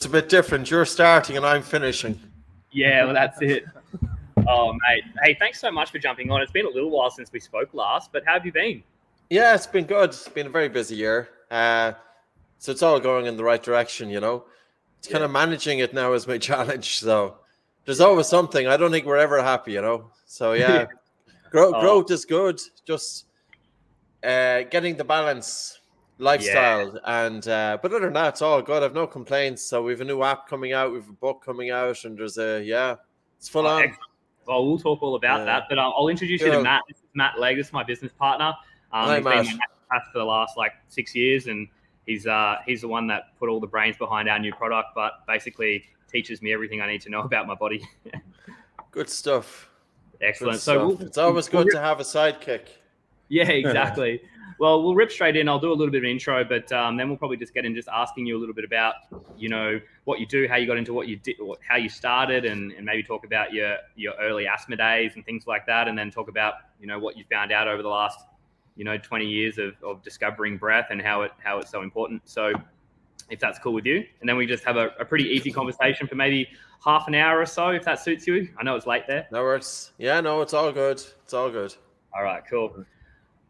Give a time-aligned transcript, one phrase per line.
[0.00, 0.70] It's a bit different.
[0.70, 2.18] You're starting and I'm finishing.
[2.72, 3.66] Yeah, well, that's it.
[4.48, 5.04] Oh, mate.
[5.22, 6.40] Hey, thanks so much for jumping on.
[6.40, 8.82] It's been a little while since we spoke last, but how have you been?
[9.28, 10.08] Yeah, it's been good.
[10.08, 11.28] It's been a very busy year.
[11.50, 11.92] Uh,
[12.56, 14.44] so it's all going in the right direction, you know.
[15.00, 15.12] It's yeah.
[15.12, 17.00] kind of managing it now is my challenge.
[17.00, 17.36] So
[17.84, 18.66] there's always something.
[18.66, 20.12] I don't think we're ever happy, you know.
[20.24, 20.86] So yeah,
[21.50, 21.80] growth, oh.
[21.82, 22.58] growth is good.
[22.86, 23.26] Just
[24.24, 25.79] uh, getting the balance
[26.20, 27.24] lifestyle yeah.
[27.26, 28.82] and uh, but other than that it's all good.
[28.82, 29.62] I've no complaints.
[29.62, 30.92] So we've a new app coming out.
[30.92, 32.96] We've a book coming out and there's a yeah
[33.38, 33.82] it's full oh, on.
[33.82, 34.10] excellent.
[34.46, 35.44] well we'll talk all about yeah.
[35.46, 36.82] that but um, i'll introduce you to matt.
[36.86, 37.56] This is matt legg.
[37.56, 38.52] This is my business partner.
[38.92, 39.44] Um, Hi, he's Matt.
[39.90, 41.66] been for the last like six years and
[42.06, 45.26] he's uh he's the one that put all the brains behind our new product but
[45.26, 47.82] basically teaches me everything i need to know about my body.
[48.90, 49.70] Good stuff.
[50.20, 50.54] Excellent.
[50.56, 52.68] Good so We'll, it's always good to have a sidekick.
[53.28, 54.20] Yeah exactly
[54.60, 55.48] well, we'll rip straight in.
[55.48, 57.64] I'll do a little bit of an intro, but um, then we'll probably just get
[57.64, 58.96] in just asking you a little bit about,
[59.38, 62.44] you know, what you do, how you got into what you did, how you started,
[62.44, 65.98] and, and maybe talk about your your early asthma days and things like that, and
[65.98, 68.20] then talk about, you know, what you found out over the last,
[68.76, 72.20] you know, 20 years of, of discovering breath and how it how it's so important.
[72.26, 72.52] So,
[73.30, 76.06] if that's cool with you, and then we just have a, a pretty easy conversation
[76.06, 76.46] for maybe
[76.84, 78.50] half an hour or so, if that suits you.
[78.58, 79.26] I know it's late there.
[79.32, 79.92] No worries.
[79.96, 81.02] Yeah, no, it's all good.
[81.24, 81.74] It's all good.
[82.14, 82.84] All right, cool.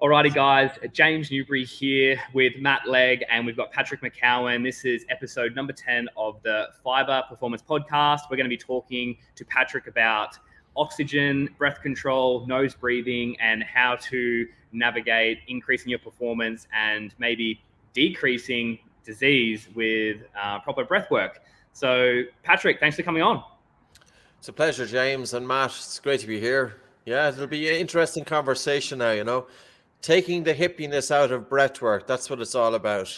[0.01, 4.65] Alrighty, guys, James Newbury here with Matt Legg, and we've got Patrick McKeown.
[4.65, 8.21] This is episode number 10 of the PHYBA Performance Podcast.
[8.31, 10.39] We're going to be talking to Patrick about
[10.75, 17.62] oxygen, breath control, nose breathing, and how to navigate increasing your performance and maybe
[17.93, 21.43] decreasing disease with uh, proper breath work.
[21.75, 23.45] So, Patrick, thanks for coming on.
[24.39, 25.73] It's a pleasure, James and Matt.
[25.73, 26.77] It's great to be here.
[27.05, 29.47] Yeah, it'll be an interesting conversation now, you know
[30.03, 32.06] taking the hippiness out of breathwork.
[32.06, 33.12] That's what it's all about.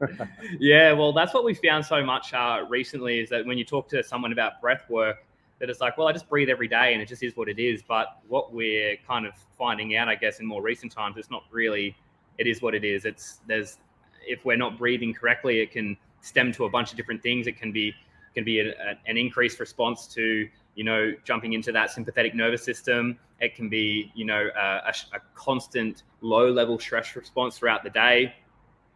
[0.58, 3.88] yeah, well, that's what we found so much uh, recently is that when you talk
[3.88, 5.24] to someone about breath work,
[5.58, 7.58] that it's like, well, I just breathe every day and it just is what it
[7.58, 7.82] is.
[7.82, 11.44] But what we're kind of finding out, I guess, in more recent times, it's not
[11.50, 11.96] really,
[12.38, 13.04] it is what it is.
[13.04, 13.78] It's, there's,
[14.26, 17.46] if we're not breathing correctly, it can stem to a bunch of different things.
[17.46, 17.94] It can be,
[18.34, 22.62] can be a, a, an increased response to you know, jumping into that sympathetic nervous
[22.62, 23.18] system.
[23.40, 28.34] It can be, you know, a, a, constant low level stress response throughout the day.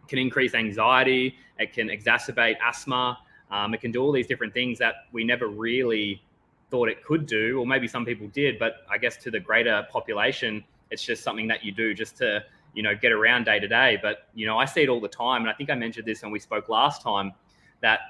[0.02, 1.36] It can increase anxiety.
[1.58, 3.18] It can exacerbate asthma.
[3.50, 6.22] Um, it can do all these different things that we never really
[6.70, 8.58] thought it could do, or maybe some people did.
[8.58, 12.44] But I guess to the greater population, it's just something that you do just to,
[12.74, 13.98] you know, get around day to day.
[14.02, 15.42] But, you know, I see it all the time.
[15.42, 17.32] And I think I mentioned this when we spoke last time
[17.80, 18.00] that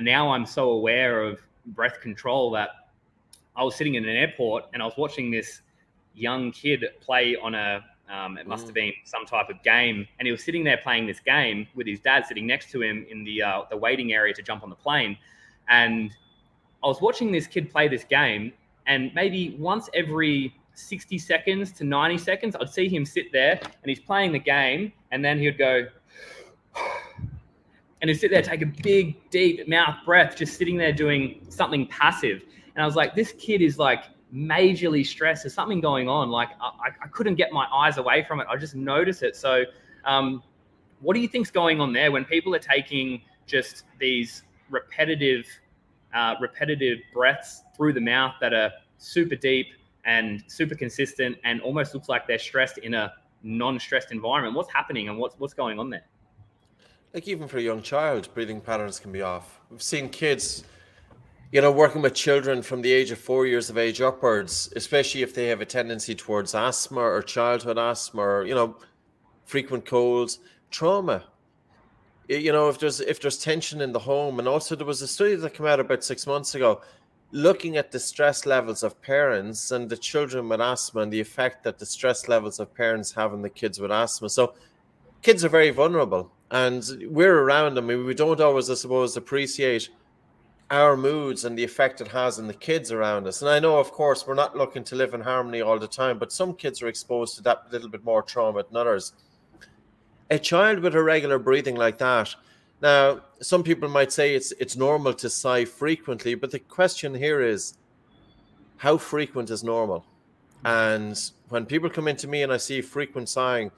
[0.00, 2.70] now I'm so aware of breath control that
[3.56, 5.62] I was sitting in an airport and I was watching this
[6.14, 8.74] young kid play on a um, it must have mm.
[8.74, 11.98] been some type of game, and he was sitting there playing this game with his
[11.98, 14.76] dad sitting next to him in the uh, the waiting area to jump on the
[14.76, 15.16] plane.
[15.68, 16.10] And
[16.84, 18.52] I was watching this kid play this game,
[18.86, 23.86] and maybe once every 60 seconds to 90 seconds, I'd see him sit there and
[23.86, 25.86] he's playing the game, and then he'd go,
[28.00, 31.86] and he'd sit there, take a big, deep mouth breath, just sitting there doing something
[31.86, 32.42] passive.
[32.74, 35.44] And I was like, this kid is like majorly stressed.
[35.44, 36.30] There's something going on.
[36.30, 38.46] Like I, I couldn't get my eyes away from it.
[38.50, 39.36] I just noticed it.
[39.36, 39.64] So,
[40.04, 40.42] um,
[41.00, 45.46] what do you think's going on there when people are taking just these repetitive,
[46.14, 49.66] uh, repetitive breaths through the mouth that are super deep
[50.04, 53.12] and super consistent and almost looks like they're stressed in a
[53.42, 54.54] non-stressed environment?
[54.54, 56.04] What's happening and what's what's going on there?
[57.12, 59.60] Like even for a young child, breathing patterns can be off.
[59.70, 60.64] We've seen kids
[61.52, 65.20] you know, working with children from the age of four years of age upwards, especially
[65.22, 68.74] if they have a tendency towards asthma or childhood asthma or, you know,
[69.44, 70.38] frequent colds,
[70.70, 71.24] trauma.
[72.26, 75.06] You know, if there's if there's tension in the home, and also there was a
[75.06, 76.80] study that came out about six months ago,
[77.32, 81.64] looking at the stress levels of parents and the children with asthma and the effect
[81.64, 84.30] that the stress levels of parents have on the kids with asthma.
[84.30, 84.54] So,
[85.20, 87.88] kids are very vulnerable, and we're around them.
[87.88, 89.90] we don't always, I suppose, appreciate
[90.72, 93.42] our moods and the effect it has on the kids around us.
[93.42, 96.18] And I know, of course, we're not looking to live in harmony all the time,
[96.18, 99.12] but some kids are exposed to that little bit more trauma than others.
[100.30, 102.34] A child with irregular breathing like that,
[102.80, 107.42] now some people might say it's it's normal to sigh frequently, but the question here
[107.42, 107.74] is
[108.78, 110.06] how frequent is normal?
[110.64, 111.20] And
[111.50, 113.70] when people come into me and I see frequent sighing,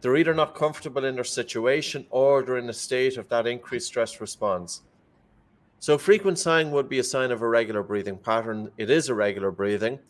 [0.00, 3.88] they're either not comfortable in their situation or they're in a state of that increased
[3.88, 4.80] stress response.
[5.80, 8.70] So frequent sighing would be a sign of a regular breathing pattern.
[8.76, 10.00] It is irregular breathing.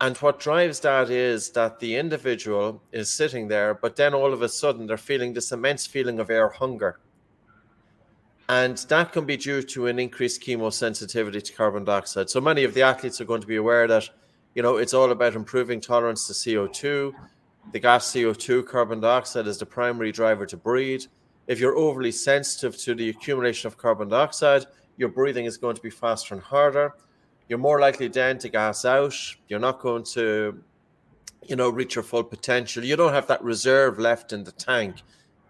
[0.00, 4.42] And what drives that is that the individual is sitting there, but then all of
[4.42, 6.98] a sudden they're feeling this immense feeling of air hunger.
[8.48, 12.28] And that can be due to an increased chemosensitivity to carbon dioxide.
[12.28, 14.08] So many of the athletes are going to be aware that,
[14.54, 17.12] you know, it's all about improving tolerance to CO2.
[17.72, 21.04] The gas CO2, carbon dioxide, is the primary driver to breathe.
[21.46, 24.66] If you're overly sensitive to the accumulation of carbon dioxide,
[24.96, 26.94] your breathing is going to be faster and harder.
[27.48, 29.14] You're more likely then to gas out.
[29.48, 30.62] You're not going to,
[31.42, 32.84] you know, reach your full potential.
[32.84, 34.96] You don't have that reserve left in the tank.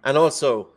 [0.04, 0.68] And also,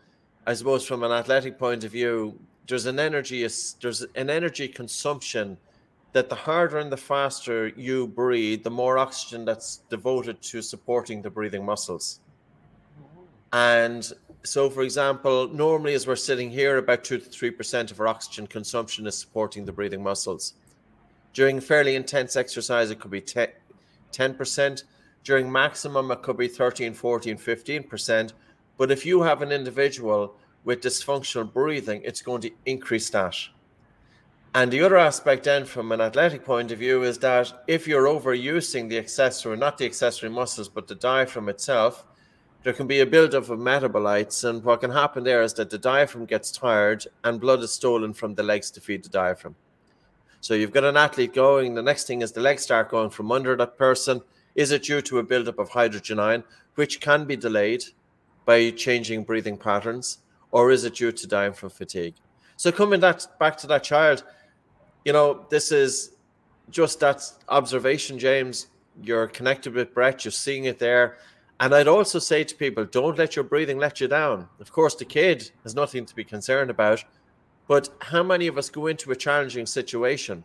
[0.46, 3.42] I suppose from an athletic point of view, there's an energy
[3.82, 5.58] there's an energy consumption
[6.14, 11.22] that the harder and the faster you breathe, the more oxygen that's devoted to supporting
[11.22, 12.22] the breathing muscles.
[13.52, 14.12] And
[14.46, 18.08] so, for example, normally as we're sitting here, about two to three percent of our
[18.08, 20.54] oxygen consumption is supporting the breathing muscles.
[21.34, 24.84] During fairly intense exercise, it could be 10 percent.
[25.24, 28.34] During maximum, it could be 13, 14, 15 percent.
[28.78, 33.36] But if you have an individual with dysfunctional breathing, it's going to increase that.
[34.54, 38.06] And the other aspect, then, from an athletic point of view, is that if you're
[38.06, 42.06] overusing the accessory, not the accessory muscles, but the diaphragm itself,
[42.66, 44.44] there can be a buildup of metabolites.
[44.44, 48.12] And what can happen there is that the diaphragm gets tired and blood is stolen
[48.12, 49.56] from the legs to feed the diaphragm.
[50.42, 51.76] So you've got an athlete going.
[51.76, 54.20] The next thing is the legs start going from under that person.
[54.56, 57.84] Is it due to a buildup of hydrogen ion, which can be delayed
[58.46, 60.20] by changing breathing patterns,
[60.50, 62.16] or is it due to from fatigue?
[62.58, 64.24] So coming that back to that child,
[65.04, 66.16] you know, this is
[66.72, 68.68] just that observation, James.
[69.04, 71.18] You're connected with breath, you're seeing it there.
[71.60, 74.50] And I'd also say to people, don't let your breathing let you down.
[74.60, 77.04] Of course, the kid has nothing to be concerned about,
[77.68, 80.44] but how many of us go into a challenging situation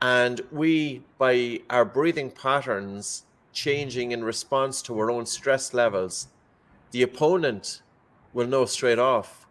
[0.00, 6.28] and we, by our breathing patterns changing in response to our own stress levels,
[6.92, 7.82] the opponent
[8.32, 9.46] will know straight off.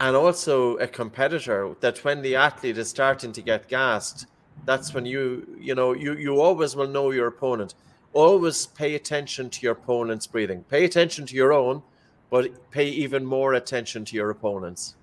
[0.00, 4.26] And also a competitor that when the athlete is starting to get gassed,
[4.64, 7.74] that's when you, you know, you, you always will know your opponent.
[8.12, 10.64] Always pay attention to your opponent's breathing.
[10.64, 11.82] Pay attention to your own,
[12.30, 14.96] but pay even more attention to your opponent's.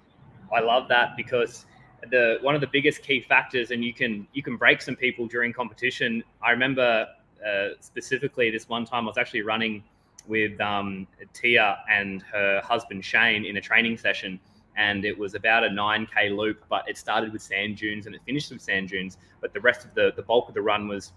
[0.53, 1.65] I love that because
[2.11, 5.27] the one of the biggest key factors, and you can you can break some people
[5.27, 6.23] during competition.
[6.41, 7.07] I remember
[7.45, 9.83] uh, specifically this one time I was actually running
[10.27, 14.39] with um, Tia and her husband Shane in a training session.
[14.77, 18.21] And it was about a 9K loop, but it started with sand dunes and it
[18.25, 19.17] finished with sand dunes.
[19.41, 21.11] But the rest of the, the bulk of the run was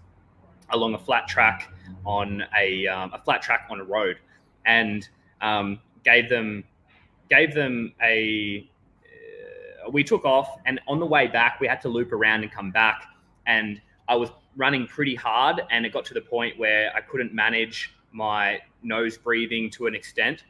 [0.71, 1.71] along a flat track
[2.05, 4.17] on a, um, a flat track on a road
[4.65, 5.09] and
[5.41, 6.63] um, gave them
[7.29, 8.69] gave them a
[9.85, 12.51] uh, we took off and on the way back we had to loop around and
[12.51, 13.05] come back
[13.47, 17.33] and i was running pretty hard and it got to the point where i couldn't
[17.33, 20.43] manage my nose breathing to an extent,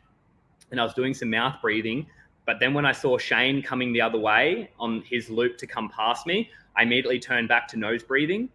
[0.71, 2.06] and I was doing some mouth breathing.
[2.45, 5.89] But then when I saw Shane coming the other way on his loop to come
[5.89, 8.50] past me, I immediately turned back to nose breathing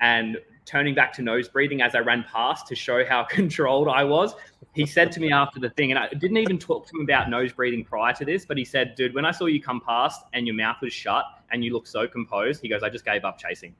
[0.00, 4.04] and turning back to nose breathing as I ran past to show how controlled I
[4.04, 4.34] was.
[4.74, 7.28] He said to me after the thing, and I didn't even talk to him about
[7.28, 10.22] nose breathing prior to this, but he said, Dude, when I saw you come past
[10.32, 13.24] and your mouth was shut and you looked so composed, he goes, I just gave
[13.24, 13.74] up chasing.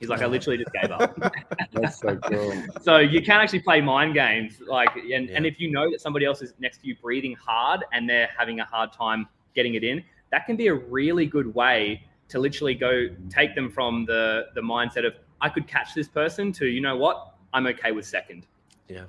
[0.00, 1.16] He's like, I literally just gave up.
[1.72, 2.52] That's so cool.
[2.82, 5.36] so you can actually play mind games, like, and, yeah.
[5.36, 8.28] and if you know that somebody else is next to you breathing hard and they're
[8.36, 12.38] having a hard time getting it in, that can be a really good way to
[12.38, 16.66] literally go take them from the the mindset of I could catch this person to
[16.66, 18.46] you know what I'm okay with second.
[18.88, 19.04] Yeah.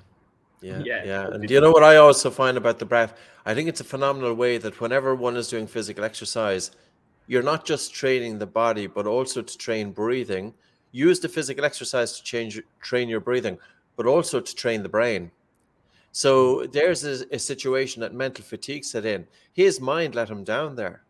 [0.62, 1.26] Yeah, yeah, yeah.
[1.28, 3.12] And you know what I also find about the breath?
[3.44, 6.70] I think it's a phenomenal way that whenever one is doing physical exercise,
[7.26, 10.54] you're not just training the body, but also to train breathing
[10.96, 13.58] use the physical exercise to change train your breathing
[13.96, 15.30] but also to train the brain
[16.12, 20.74] so there's a, a, situation that mental fatigue set in his mind let him down
[20.74, 21.02] there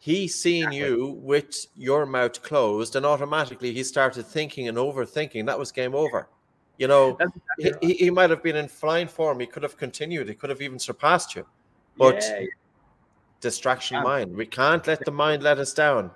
[0.00, 0.78] he seen exactly.
[0.78, 5.94] you with your mouth closed and automatically he started thinking and overthinking that was game
[5.94, 6.28] over
[6.78, 7.16] you know
[7.60, 10.50] exactly he, he, might have been in flying form he could have continued he could
[10.50, 11.46] have even surpassed you
[11.96, 12.46] but yeah.
[13.40, 14.02] distraction yeah.
[14.02, 16.10] mind we can't let the mind let us down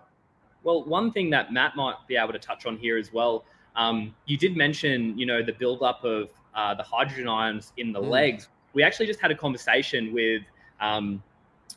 [0.64, 3.44] well, one thing that Matt might be able to touch on here as well.
[3.76, 8.00] Um, you did mention, you know, the buildup of uh, the hydrogen ions in the
[8.00, 8.08] mm.
[8.08, 8.48] legs.
[8.72, 10.42] We actually just had a conversation with
[10.80, 11.22] um,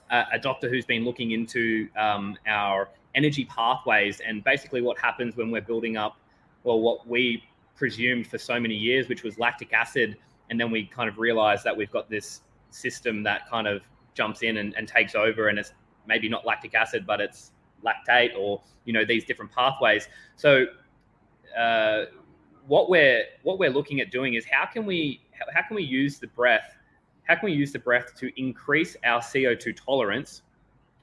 [0.09, 5.51] a, doctor who's been looking into um, our energy pathways and basically what happens when
[5.51, 6.17] we're building up,
[6.63, 7.43] well, what we
[7.75, 10.17] presumed for so many years, which was lactic acid,
[10.49, 13.81] and then we kind of realized that we've got this system that kind of
[14.13, 15.73] jumps in and, and takes over, and it's
[16.07, 17.51] maybe not lactic acid, but it's
[17.85, 20.07] lactate or you know these different pathways.
[20.35, 20.65] So
[21.57, 22.05] uh,
[22.67, 25.21] what we're what we're looking at doing is how can we
[25.53, 26.76] how can we use the breath
[27.27, 30.41] how can we use the breath to increase our CO2 tolerance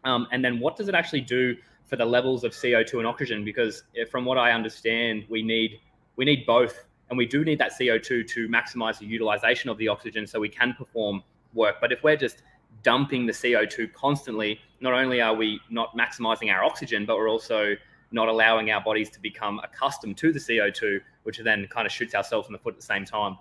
[0.04, 3.43] Um, and then what does it actually do for the levels of CO2 and oxygen?
[3.43, 5.81] Because eh, from what I understand, we need
[6.16, 9.88] we need both, and we do need that CO2 to maximize the utilization of the
[9.88, 11.23] oxygen so we can perform
[11.54, 11.76] work.
[11.81, 12.43] But if we're just
[12.83, 17.75] dumping the CO2 constantly, not only are we not maximizing our oxygen, but we're also
[18.12, 22.14] not allowing our bodies to become accustomed to the CO2, which then kind of shoots
[22.14, 23.38] ourselves in the foot at the same time.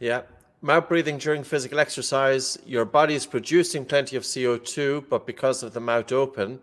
[0.00, 0.22] Yeah.
[0.60, 5.72] Mouth breathing during physical exercise, your body is producing plenty of CO2, but because of
[5.72, 6.58] the mouth open,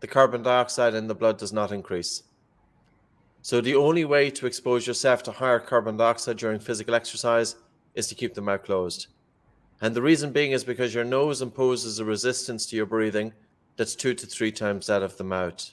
[0.00, 2.22] the carbon dioxide in the blood does not increase.
[3.42, 7.56] So the only way to expose yourself to higher carbon dioxide during physical exercise
[7.94, 9.08] is to keep the mouth closed.
[9.82, 13.34] And the reason being is because your nose imposes a resistance to your breathing
[13.76, 15.72] that's two to three times that of the mouth.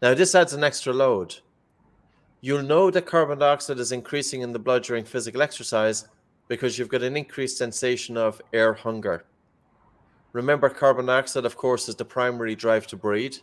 [0.00, 1.36] Now, this adds an extra load.
[2.40, 6.08] You'll know that carbon dioxide is increasing in the blood during physical exercise
[6.48, 9.24] because you've got an increased sensation of air hunger.
[10.32, 13.36] Remember, carbon dioxide, of course, is the primary drive to breathe.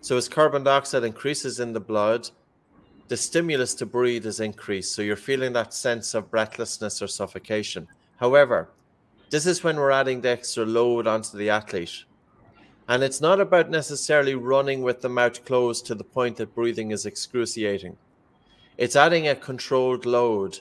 [0.00, 2.30] So, as carbon dioxide increases in the blood,
[3.08, 4.94] the stimulus to breathe is increased.
[4.94, 7.86] So, you're feeling that sense of breathlessness or suffocation.
[8.16, 8.70] However,
[9.30, 12.04] this is when we're adding the extra load onto the athlete.
[12.88, 16.92] And it's not about necessarily running with the mouth closed to the point that breathing
[16.92, 17.96] is excruciating.
[18.78, 20.60] It's adding a controlled load.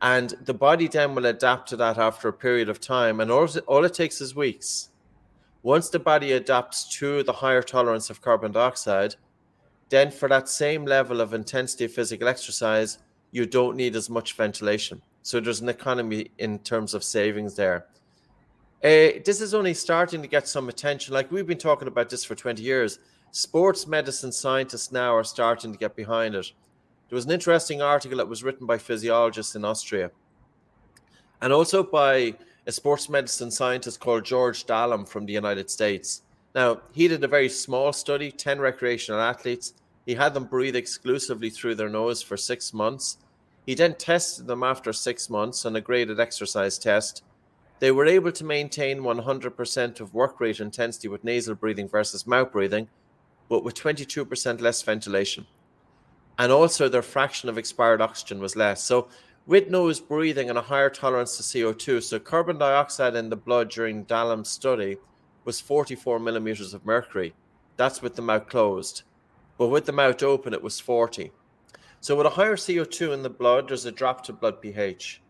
[0.00, 3.20] And the body then will adapt to that after a period of time.
[3.20, 4.90] And all, all it takes is weeks.
[5.62, 9.16] Once the body adapts to the higher tolerance of carbon dioxide,
[9.88, 12.98] then for that same level of intensity of physical exercise,
[13.32, 15.02] you don't need as much ventilation.
[15.22, 17.86] So there's an economy in terms of savings there.
[18.82, 21.12] Uh, this is only starting to get some attention.
[21.12, 23.00] Like we've been talking about this for 20 years.
[23.32, 26.52] Sports medicine scientists now are starting to get behind it.
[27.08, 30.10] There was an interesting article that was written by physiologists in Austria
[31.40, 32.34] and also by
[32.66, 36.22] a sports medicine scientist called George Dallam from the United States.
[36.54, 39.74] Now, he did a very small study 10 recreational athletes.
[40.04, 43.18] He had them breathe exclusively through their nose for six months.
[43.64, 47.22] He then tested them after six months on a graded exercise test
[47.80, 52.50] they were able to maintain 100% of work rate intensity with nasal breathing versus mouth
[52.50, 52.88] breathing,
[53.48, 55.46] but with 22% less ventilation.
[56.38, 58.82] And also, their fraction of expired oxygen was less.
[58.82, 59.08] So,
[59.46, 63.70] with nose breathing and a higher tolerance to CO2, so carbon dioxide in the blood
[63.70, 64.98] during Dallam's study
[65.44, 67.34] was 44 millimeters of mercury.
[67.76, 69.02] That's with the mouth closed.
[69.56, 71.32] But with the mouth open, it was 40.
[72.00, 75.22] So, with a higher CO2 in the blood, there's a drop to blood pH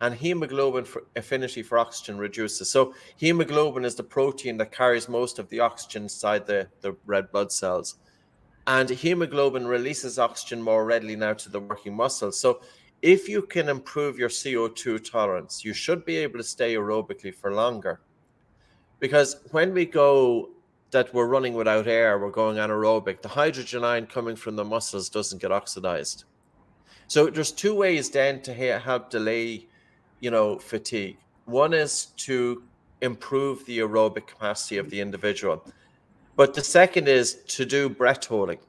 [0.00, 2.70] and hemoglobin for affinity for oxygen reduces.
[2.70, 7.30] So hemoglobin is the protein that carries most of the oxygen inside the, the red
[7.32, 7.96] blood cells.
[8.68, 12.38] And hemoglobin releases oxygen more readily now to the working muscles.
[12.38, 12.60] So
[13.02, 17.52] if you can improve your CO2 tolerance, you should be able to stay aerobically for
[17.52, 18.00] longer.
[19.00, 20.50] Because when we go
[20.90, 25.08] that we're running without air, we're going anaerobic, the hydrogen ion coming from the muscles
[25.08, 26.24] doesn't get oxidized.
[27.06, 29.66] So there's two ways then to help delay
[30.20, 31.16] you know, fatigue.
[31.46, 32.62] One is to
[33.00, 35.64] improve the aerobic capacity of the individual.
[36.38, 38.60] But the second is to do breath holding.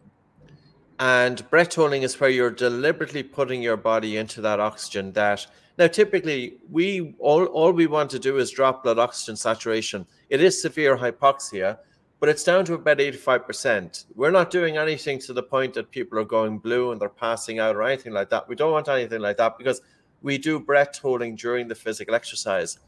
[0.97, 5.45] And breath holding is where you're deliberately putting your body into that oxygen that
[5.77, 10.07] now typically we all, all we want to do is drop blood oxygen saturation.
[10.31, 11.77] It is severe hypoxia,
[12.19, 14.05] but it's down to about 85%.
[14.15, 17.59] We're not doing anything to the point that people are going blue and they're passing
[17.59, 18.49] out or anything like that.
[18.49, 19.79] We don't want anything like that because
[20.23, 22.79] we do breath holding during the physical exercise.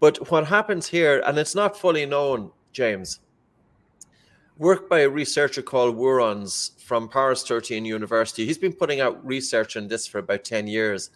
[0.00, 3.20] But what happens here, and it's not fully known, James,
[4.60, 8.44] work by a researcher called Woorons from Paris 13 University.
[8.44, 11.08] He's been putting out research on this for about 10 years.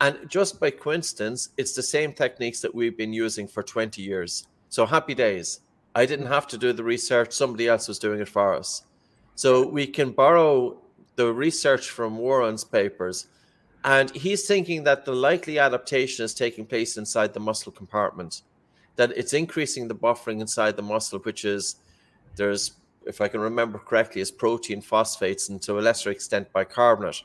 [0.00, 4.46] And just by coincidence, it's the same techniques that we've been using for 20 years.
[4.68, 5.58] So happy days.
[5.96, 8.84] I didn't have to do the research, somebody else was doing it for us.
[9.34, 10.80] So we can borrow
[11.16, 13.26] the research from Woorons' papers
[13.84, 18.42] and he's thinking that the likely adaptation is taking place inside the muscle compartment,
[18.94, 21.76] that it's increasing the buffering inside the muscle, which is
[22.36, 22.72] there's,
[23.06, 27.22] if I can remember correctly, is protein phosphates and to a lesser extent bicarbonate.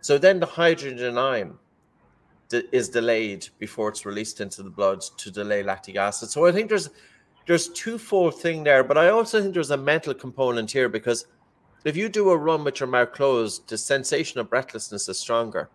[0.00, 1.58] So then the hydrogen ion
[2.52, 6.30] is delayed before it's released into the blood to delay lactic acid.
[6.30, 6.90] So I think there's
[7.46, 11.26] there's twofold thing there, but I also think there's a mental component here because
[11.84, 15.68] if you do a run with your mouth closed, the sensation of breathlessness is stronger.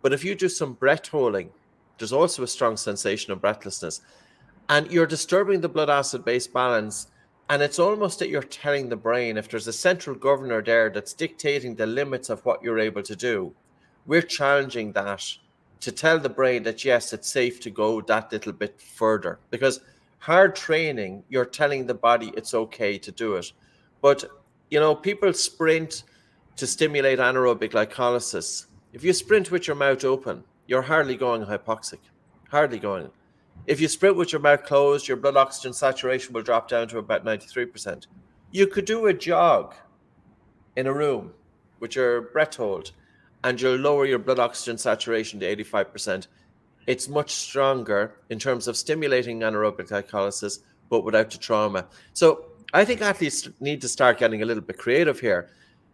[0.00, 1.50] But if you do some breath holding,
[1.98, 4.00] there's also a strong sensation of breathlessness.
[4.68, 7.08] And you're disturbing the blood acid base balance.
[7.50, 11.12] And it's almost that you're telling the brain if there's a central governor there that's
[11.12, 13.54] dictating the limits of what you're able to do,
[14.06, 15.36] we're challenging that
[15.80, 19.38] to tell the brain that yes, it's safe to go that little bit further.
[19.50, 19.80] Because
[20.18, 23.52] hard training, you're telling the body it's okay to do it.
[24.00, 24.24] But,
[24.70, 26.04] you know, people sprint
[26.56, 28.66] to stimulate anaerobic glycolysis.
[28.94, 31.98] If you sprint with your mouth open, you're hardly going hypoxic,
[32.48, 33.10] hardly going.
[33.66, 36.98] If you sprint with your mouth closed, your blood oxygen saturation will drop down to
[36.98, 38.06] about 93%.
[38.50, 39.74] You could do a jog
[40.76, 41.32] in a room
[41.80, 42.92] with your breath hold
[43.42, 46.26] and you'll lower your blood oxygen saturation to 85%.
[46.86, 51.86] It's much stronger in terms of stimulating anaerobic glycolysis, but without the trauma.
[52.12, 55.50] So I think athletes need to start getting a little bit creative here,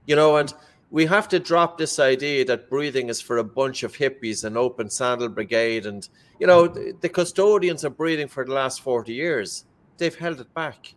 [0.07, 0.53] you know, and
[0.91, 4.59] we have to drop this idea that breathing is for a bunch of hippies and
[4.59, 6.09] open sandal brigade and
[6.41, 9.65] you know the custodians of breathing for the last 40 years.
[9.99, 10.95] They've held it back.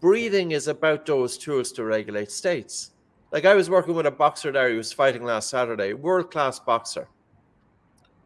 [0.00, 2.92] Breathing is about those tools to regulate states.
[3.30, 6.58] Like i was working with a boxer there who was fighting last saturday world class
[6.58, 7.08] boxer.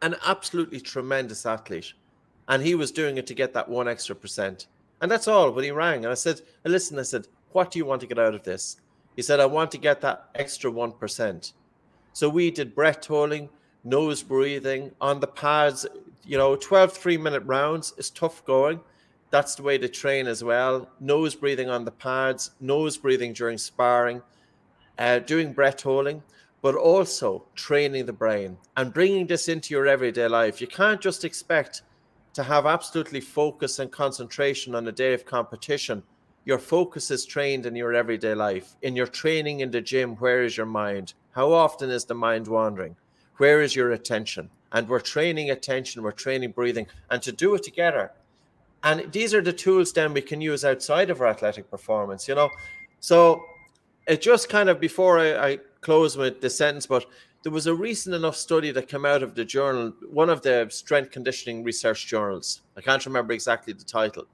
[0.03, 1.95] An absolutely tremendous athlete.
[2.49, 4.67] And he was doing it to get that one extra percent.
[5.01, 7.85] And that's all when he rang and i said listen i said what do you
[7.85, 8.77] want to get out of this
[9.17, 11.53] he said, I want to get that extra 1%.
[12.13, 13.49] So we did breath holding,
[13.85, 15.87] nose breathing on the pads.
[16.25, 18.81] You know, 12 three minute rounds is tough going.
[19.31, 20.91] That's the way to train as well.
[21.01, 24.23] Nose breathing on the pads, nose breathing during sparring,
[24.99, 26.23] uh, doing breath holding,
[26.61, 30.61] but also training the brain and bringing this into your everyday life.
[30.61, 31.83] You can't just expect
[32.35, 36.03] to have absolutely focus and concentration on a day of competition
[36.45, 38.75] your focus is trained in your everyday life.
[38.83, 41.15] In your training in the gym, where is your mind?
[41.33, 42.97] How often is the mind wandering?
[43.37, 44.51] Where is your attention?
[44.73, 48.13] And we're training attention, we're training breathing, and to do it together.
[48.83, 52.35] And these are the tools then we can use outside of our athletic performance, you
[52.35, 52.51] know.
[53.01, 53.45] So
[54.07, 57.07] it just kind of before I, I close with the sentence, but
[57.43, 60.69] there was a recent enough study that came out of the journal, one of the
[60.71, 62.63] strength conditioning research journals.
[62.77, 64.25] I can't remember exactly the title.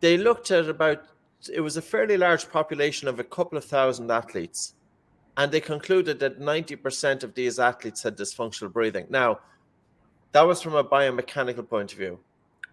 [0.00, 1.04] They looked at about
[1.52, 4.74] it was a fairly large population of a couple of thousand athletes,
[5.36, 9.06] and they concluded that 90% of these athletes had dysfunctional breathing.
[9.08, 9.38] Now,
[10.32, 12.18] that was from a biomechanical point of view.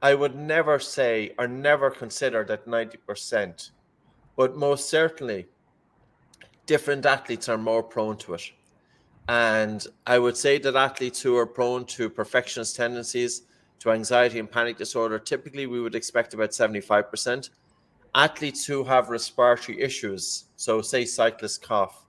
[0.02, 3.72] I would never say or never consider that 90%,
[4.36, 5.48] but most certainly
[6.66, 8.52] different athletes are more prone to it.
[9.28, 13.44] And I would say that athletes who are prone to perfectionist tendencies,
[13.80, 17.50] to anxiety and panic disorder, typically we would expect about 75%
[18.16, 22.06] athletes who have respiratory issues, so say cyclist cough,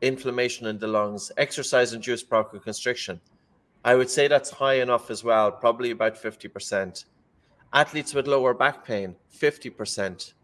[0.00, 3.20] inflammation in the lungs, exercise induced bronchoconstriction,
[3.84, 7.04] I would say that's high enough as well, probably about 50%.
[7.72, 10.34] Athletes with lower back pain, 50%.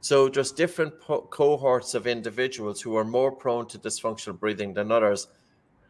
[0.00, 4.90] So just different po- cohorts of individuals who are more prone to dysfunctional breathing than
[4.90, 5.28] others.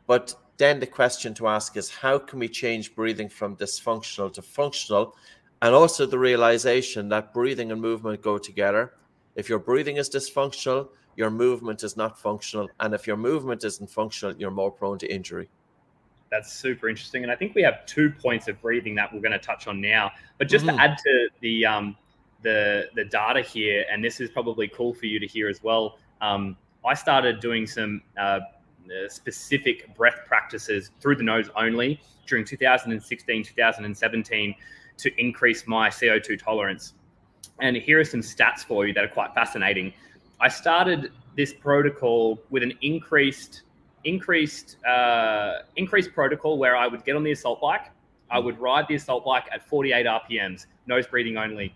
[0.07, 4.42] But then the question to ask is how can we change breathing from dysfunctional to
[4.42, 5.14] functional?
[5.62, 8.94] And also the realization that breathing and movement go together.
[9.37, 12.68] If your breathing is dysfunctional, your movement is not functional.
[12.81, 15.49] And if your movement isn't functional, you're more prone to injury.
[16.31, 17.25] That's super interesting.
[17.25, 19.81] And I think we have two points of breathing that we're going to touch on
[19.81, 20.12] now.
[20.38, 20.77] But just mm-hmm.
[20.77, 21.96] to add to the, um,
[22.42, 25.99] the, the data here, and this is probably cool for you to hear as well.
[26.20, 28.40] Um, I started doing some uh,
[29.09, 34.55] specific breath practices through the nose only during 2016, 2017
[35.03, 36.95] to increase my CO2 tolerance.
[37.61, 39.93] And here are some stats for you that are quite fascinating.
[40.41, 43.63] I started this protocol with an increased
[44.05, 47.91] increased uh, increased protocol where I would get on the assault bike.
[48.31, 51.75] I would ride the assault bike at 48 RPMs, nose breathing only.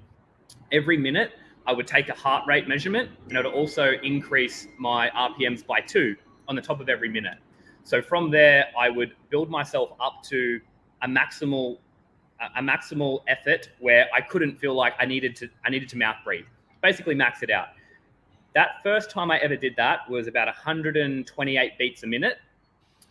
[0.73, 1.33] Every minute,
[1.67, 5.81] I would take a heart rate measurement and it would also increase my RPMs by
[5.81, 6.17] two
[6.49, 7.39] on the top of every minute.
[7.83, 10.61] So from there, I would build myself up to
[11.03, 11.79] a maximal
[12.57, 16.17] a maximal effort where I couldn't feel like I needed to I needed to mouth
[16.25, 16.47] breathe.
[16.83, 17.69] Basically, max it out.
[18.55, 22.39] That first time I ever did that was about 128 beats a minute,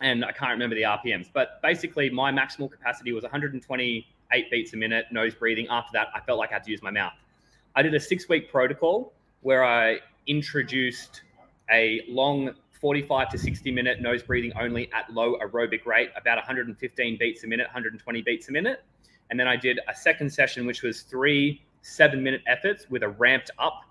[0.00, 1.28] and I can't remember the RPMs.
[1.32, 5.66] But basically, my maximal capacity was 128 beats a minute, nose breathing.
[5.68, 7.12] After that, I felt like I had to use my mouth.
[7.74, 11.22] I did a six week protocol where I introduced
[11.70, 17.18] a long 45 to 60 minute nose breathing only at low aerobic rate, about 115
[17.18, 18.82] beats a minute, 120 beats a minute.
[19.30, 23.08] And then I did a second session, which was three seven minute efforts with a
[23.08, 23.82] ramped up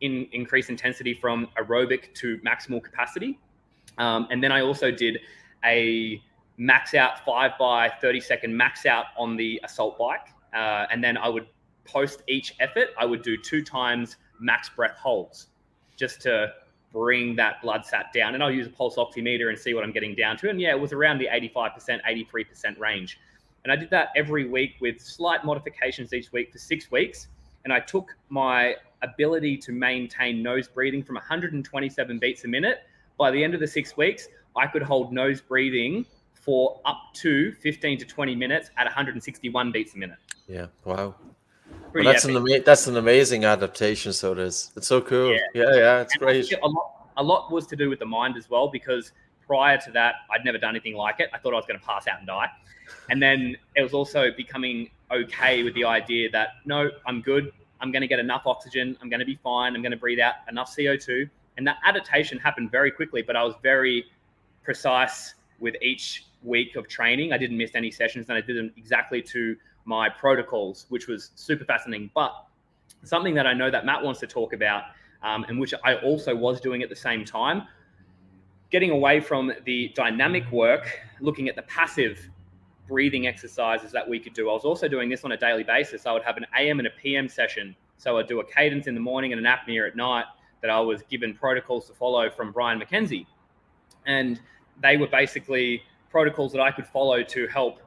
[0.00, 3.38] in increased intensity from aerobic to maximal capacity.
[3.98, 5.18] Um, and then I also did
[5.64, 6.22] a
[6.56, 10.28] max out five by 30 second max out on the assault bike.
[10.54, 11.46] Uh, and then I would
[11.84, 15.48] post each effort, I would do two times max breath holds
[15.96, 16.52] just to
[16.92, 18.34] bring that blood sat down.
[18.34, 20.48] And I'll use a pulse oximeter and see what I'm getting down to.
[20.48, 22.00] And yeah, it was around the 85%,
[22.34, 23.18] 83% range.
[23.64, 27.28] And I did that every week with slight modifications each week for six weeks.
[27.64, 32.84] and I took my ability to maintain nose breathing from 127 beats a minute.
[33.18, 37.52] By the end of the six weeks, I could hold nose breathing for up to
[37.52, 40.18] 15 to 20 minutes at 161 beats a minute.
[40.46, 41.14] Yeah, wow.
[41.92, 44.12] Well, that's an ama- that's an amazing adaptation.
[44.12, 44.72] So it is.
[44.76, 45.32] It's so cool.
[45.32, 46.52] Yeah, yeah, yeah it's and great.
[46.52, 49.12] A lot, a lot was to do with the mind as well, because
[49.48, 51.30] prior to that, I'd never done anything like it.
[51.32, 52.48] I thought I was going to pass out and die,
[53.10, 57.52] and then it was also becoming okay with the idea that no, I'm good.
[57.80, 58.96] I'm going to get enough oxygen.
[59.00, 59.74] I'm going to be fine.
[59.74, 61.28] I'm going to breathe out enough CO2.
[61.56, 64.04] And that adaptation happened very quickly, but I was very
[64.62, 67.32] precise with each week of training.
[67.32, 71.30] I didn't miss any sessions and I did them exactly to my protocols, which was
[71.34, 72.10] super fascinating.
[72.14, 72.32] But
[73.02, 74.84] something that I know that Matt wants to talk about,
[75.22, 77.62] um, and which I also was doing at the same time,
[78.70, 82.28] getting away from the dynamic work, looking at the passive
[82.86, 84.50] breathing exercises that we could do.
[84.50, 86.06] I was also doing this on a daily basis.
[86.06, 87.76] I would have an AM and a PM session.
[87.98, 90.24] So I'd do a cadence in the morning and an apnea at night
[90.62, 93.26] that I was given protocols to follow from Brian McKenzie.
[94.06, 94.40] And
[94.82, 97.80] they were basically protocols that I could follow to help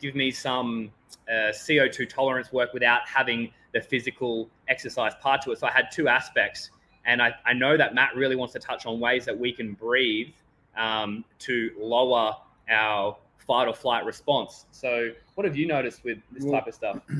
[0.00, 0.90] give me some
[1.28, 5.58] uh, CO2 tolerance work without having the physical exercise part to it.
[5.58, 6.70] So I had two aspects.
[7.06, 9.72] And I, I know that Matt really wants to touch on ways that we can
[9.72, 10.32] breathe
[10.76, 12.36] um, to lower
[12.70, 14.66] our fight or flight response.
[14.70, 16.98] So, what have you noticed with this well, type of stuff?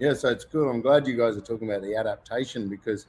[0.00, 0.68] Yeah, so it's good.
[0.68, 3.06] I'm glad you guys are talking about the adaptation because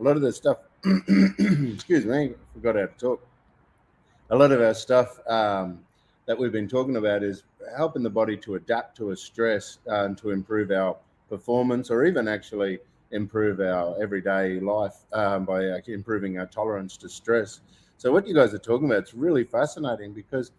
[0.00, 3.26] a lot of the stuff, excuse me, I forgot how to talk.
[4.30, 5.78] A lot of our stuff um,
[6.26, 7.44] that we've been talking about is
[7.76, 10.96] helping the body to adapt to a stress uh, and to improve our
[11.28, 12.80] performance or even actually
[13.14, 17.60] improve our everyday life um, by uh, improving our tolerance to stress.
[17.96, 20.50] So, what you guys are talking about is really fascinating because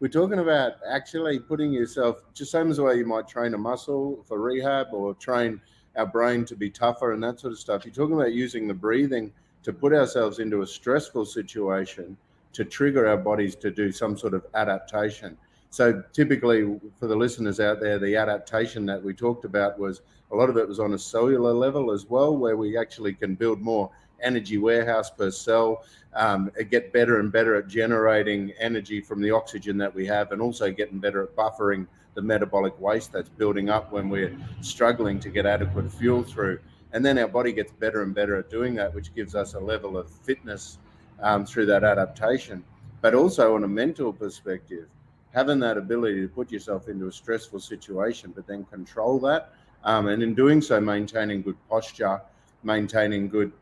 [0.00, 3.58] we're talking about actually putting yourself just same as the way you might train a
[3.58, 5.60] muscle for rehab or train
[5.96, 7.84] our brain to be tougher and that sort of stuff.
[7.84, 9.32] You're talking about using the breathing
[9.64, 12.16] to put ourselves into a stressful situation
[12.52, 15.36] to trigger our bodies to do some sort of adaptation.
[15.70, 20.00] So typically for the listeners out there, the adaptation that we talked about was
[20.32, 23.34] a lot of it was on a cellular level as well, where we actually can
[23.34, 29.20] build more energy warehouse per cell, um, get better and better at generating energy from
[29.20, 33.28] the oxygen that we have, and also getting better at buffering the metabolic waste that's
[33.28, 36.58] building up when we're struggling to get adequate fuel through.
[36.92, 39.60] And then our body gets better and better at doing that, which gives us a
[39.60, 40.78] level of fitness
[41.20, 42.64] um, through that adaptation.
[43.02, 44.88] But also on a mental perspective,
[45.34, 49.52] having that ability to put yourself into a stressful situation, but then control that.
[49.84, 52.20] Um, and in doing so, maintaining good posture,
[52.62, 53.52] maintaining good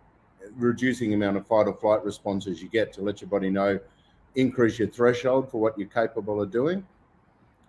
[0.54, 3.78] reducing the amount of fight or flight responses you get to let your body know,
[4.36, 6.86] increase your threshold for what you're capable of doing.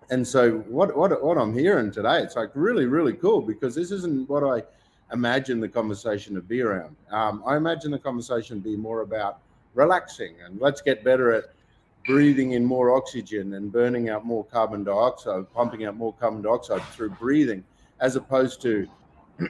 [0.10, 3.92] And so what what what I'm hearing today, it's like really really cool because this
[3.92, 4.64] isn't what I
[5.12, 6.96] imagine the conversation to be around.
[7.12, 9.40] Um, I imagine the conversation to be more about
[9.74, 11.46] relaxing and let's get better at
[12.08, 16.82] breathing in more oxygen and burning out more carbon dioxide, pumping out more carbon dioxide
[16.94, 17.64] through breathing,
[18.00, 18.88] as opposed to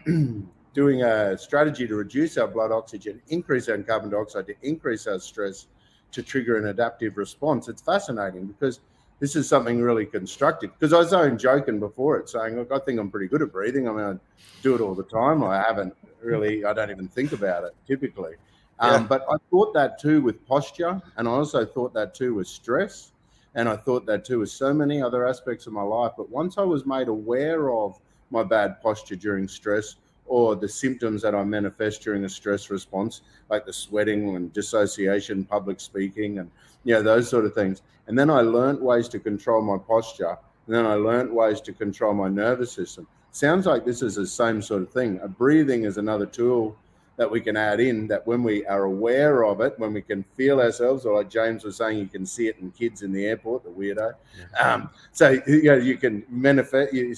[0.74, 5.20] doing a strategy to reduce our blood oxygen, increase our carbon dioxide, to increase our
[5.20, 5.68] stress,
[6.12, 7.68] to trigger an adaptive response.
[7.68, 8.80] It's fascinating because
[9.20, 10.72] this is something really constructive.
[10.78, 13.52] Because I was only joking before it, saying, "Look, I think I'm pretty good at
[13.52, 13.88] breathing.
[13.88, 14.16] I mean, I
[14.64, 15.44] do it all the time.
[15.44, 16.66] I haven't really.
[16.66, 18.34] I don't even think about it typically."
[18.80, 22.48] Um, but I thought that too with posture, and I also thought that too with
[22.48, 23.12] stress,
[23.56, 26.12] and I thought that too with so many other aspects of my life.
[26.16, 29.96] But once I was made aware of my bad posture during stress,
[30.28, 35.46] or the symptoms that I manifest during a stress response, like the sweating and dissociation,
[35.46, 36.52] public speaking, and
[36.84, 37.82] you know those sort of things.
[38.08, 40.38] And then I learned ways to control my posture,
[40.68, 43.08] and then I learned ways to control my nervous system.
[43.32, 45.20] Sounds like this is the same sort of thing.
[45.24, 46.78] A breathing is another tool
[47.18, 50.24] that we can add in that when we are aware of it, when we can
[50.36, 53.26] feel ourselves, or like James was saying, you can see it in kids in the
[53.26, 54.14] airport, the weirdo.
[54.62, 57.16] Um, so you know, you can manifest, you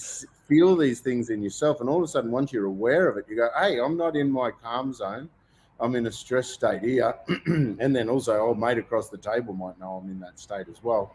[0.47, 3.25] feel these things in yourself, and all of a sudden, once you're aware of it,
[3.29, 5.29] you go, "Hey, I'm not in my calm zone.
[5.81, 7.13] I'm in a stress state here."
[7.45, 10.81] and then also, old mate across the table might know I'm in that state as
[10.81, 11.13] well.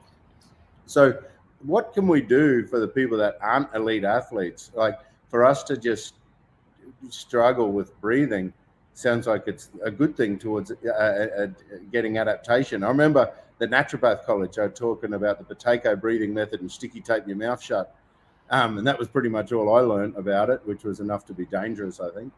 [0.85, 1.18] So,
[1.62, 4.70] what can we do for the people that aren't elite athletes?
[4.75, 4.99] Like
[5.31, 6.14] for us to just
[7.09, 8.53] struggle with breathing
[8.94, 11.46] sounds like it's a good thing towards uh, uh, uh
[11.92, 12.83] getting adaptation.
[12.83, 17.00] I remember the naturopath college, I was talking about the Buteyko breathing method and sticky
[17.00, 17.94] tape your mouth shut.
[18.50, 21.33] Um, and that was pretty much all I learned about it, which was enough to
[21.33, 22.33] be dangerous, I think.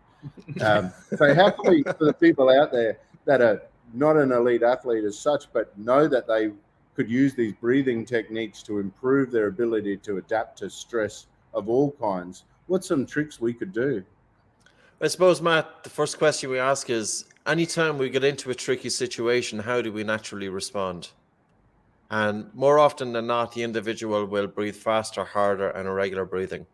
[0.60, 4.62] Um, so, how can we, for the people out there that are not an elite
[4.62, 6.50] athlete as such, but know that they
[6.94, 11.92] could use these breathing techniques to improve their ability to adapt to stress of all
[11.92, 14.02] kinds, what's some tricks we could do?
[14.98, 18.88] I suppose, Matt, the first question we ask is anytime we get into a tricky
[18.88, 21.11] situation, how do we naturally respond?
[22.11, 26.66] And more often than not, the individual will breathe faster, harder, and irregular breathing.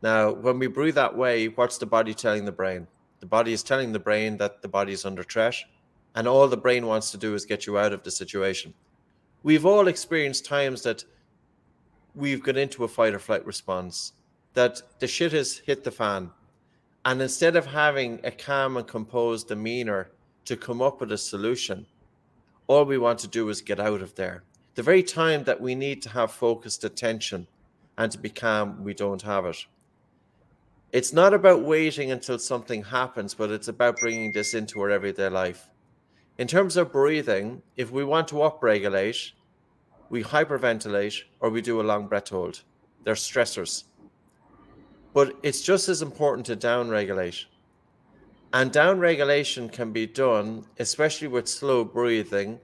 [0.00, 2.86] Now, when we breathe that way, what's the body telling the brain?
[3.18, 5.56] The body is telling the brain that the body is under threat,
[6.14, 8.74] and all the brain wants to do is get you out of the situation.
[9.42, 11.04] We've all experienced times that
[12.14, 14.12] we've got into a fight or flight response,
[14.52, 16.30] that the shit has hit the fan.
[17.04, 20.10] And instead of having a calm and composed demeanor
[20.46, 21.86] to come up with a solution,
[22.66, 24.42] all we want to do is get out of there.
[24.74, 27.46] The very time that we need to have focused attention
[27.98, 29.66] and to be calm, we don't have it.
[30.92, 35.28] It's not about waiting until something happens, but it's about bringing this into our everyday
[35.28, 35.68] life.
[36.38, 39.32] In terms of breathing, if we want to upregulate,
[40.08, 42.62] we hyperventilate or we do a long breath hold.
[43.04, 43.84] They're stressors.
[45.14, 47.46] But it's just as important to downregulate.
[48.52, 52.60] And downregulation can be done, especially with slow breathing,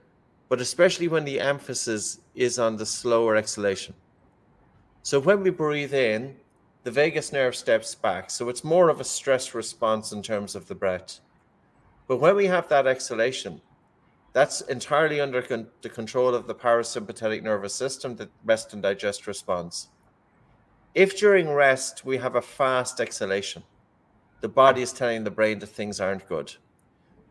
[0.48, 3.94] but especially when the emphasis is on the slower exhalation.
[5.02, 6.36] So when we breathe in,
[6.82, 8.30] the vagus nerve steps back.
[8.30, 11.20] So it's more of a stress response in terms of the breath.
[12.08, 13.60] But when we have that exhalation,
[14.32, 19.26] that's entirely under con- the control of the parasympathetic nervous system, the rest and digest
[19.26, 19.88] response.
[20.94, 23.62] If during rest we have a fast exhalation,
[24.40, 26.54] the body is telling the brain that things aren't good.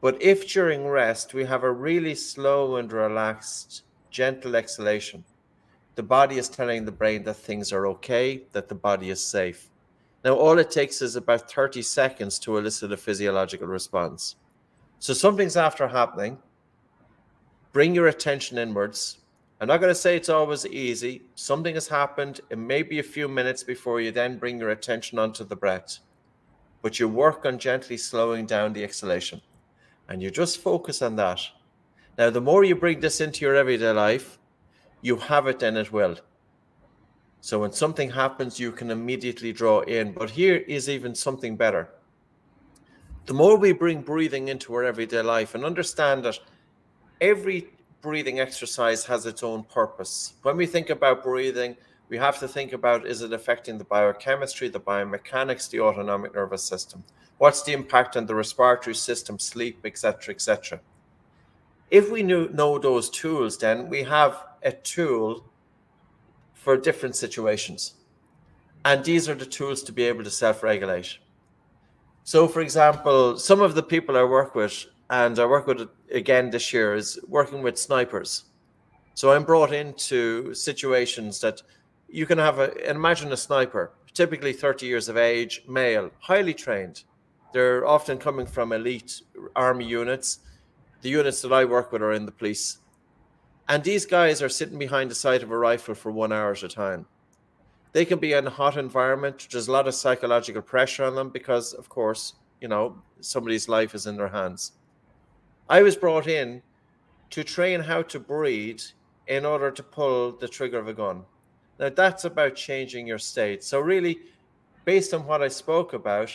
[0.01, 5.25] But if during rest we have a really slow and relaxed, gentle exhalation,
[5.95, 9.69] the body is telling the brain that things are okay, that the body is safe.
[10.23, 14.37] Now, all it takes is about 30 seconds to elicit a physiological response.
[14.99, 16.37] So, something's after happening.
[17.73, 19.17] Bring your attention inwards.
[19.59, 21.23] I'm not going to say it's always easy.
[21.35, 22.41] Something has happened.
[22.49, 25.99] It may be a few minutes before you then bring your attention onto the breath
[26.81, 29.41] but you work on gently slowing down the exhalation
[30.07, 31.41] and you just focus on that.
[32.17, 34.39] Now, the more you bring this into your everyday life,
[35.01, 36.17] you have it, then it will.
[37.41, 40.11] So, when something happens, you can immediately draw in.
[40.13, 41.89] But here is even something better.
[43.27, 46.39] The more we bring breathing into our everyday life and understand that
[47.21, 47.69] every
[48.01, 50.33] breathing exercise has its own purpose.
[50.43, 51.75] When we think about breathing,
[52.07, 56.63] we have to think about is it affecting the biochemistry, the biomechanics, the autonomic nervous
[56.63, 57.03] system?
[57.37, 60.81] What's the impact on the respiratory system, sleep, etc., etc.?
[61.91, 65.45] If we knew, know those tools, then we have a tool
[66.53, 67.93] for different situations.
[68.85, 71.17] And these are the tools to be able to self regulate.
[72.23, 76.49] So, for example, some of the people I work with, and I work with again
[76.49, 78.45] this year, is working with snipers.
[79.13, 81.61] So I'm brought into situations that
[82.07, 87.03] you can have a imagine a sniper, typically 30 years of age, male, highly trained.
[87.53, 89.21] They're often coming from elite
[89.55, 90.39] army units.
[91.01, 92.79] The units that I work with are in the police.
[93.67, 96.63] And these guys are sitting behind the sight of a rifle for one hour at
[96.63, 97.05] a time.
[97.91, 99.47] They can be in a hot environment.
[99.51, 103.95] There's a lot of psychological pressure on them because, of course, you know, somebody's life
[103.95, 104.73] is in their hands.
[105.69, 106.63] I was brought in
[107.29, 108.81] to train how to breathe
[109.27, 111.25] in order to pull the trigger of a gun.
[111.79, 113.63] Now, that's about changing your state.
[113.63, 114.19] So, really,
[114.83, 116.31] based on what I spoke about,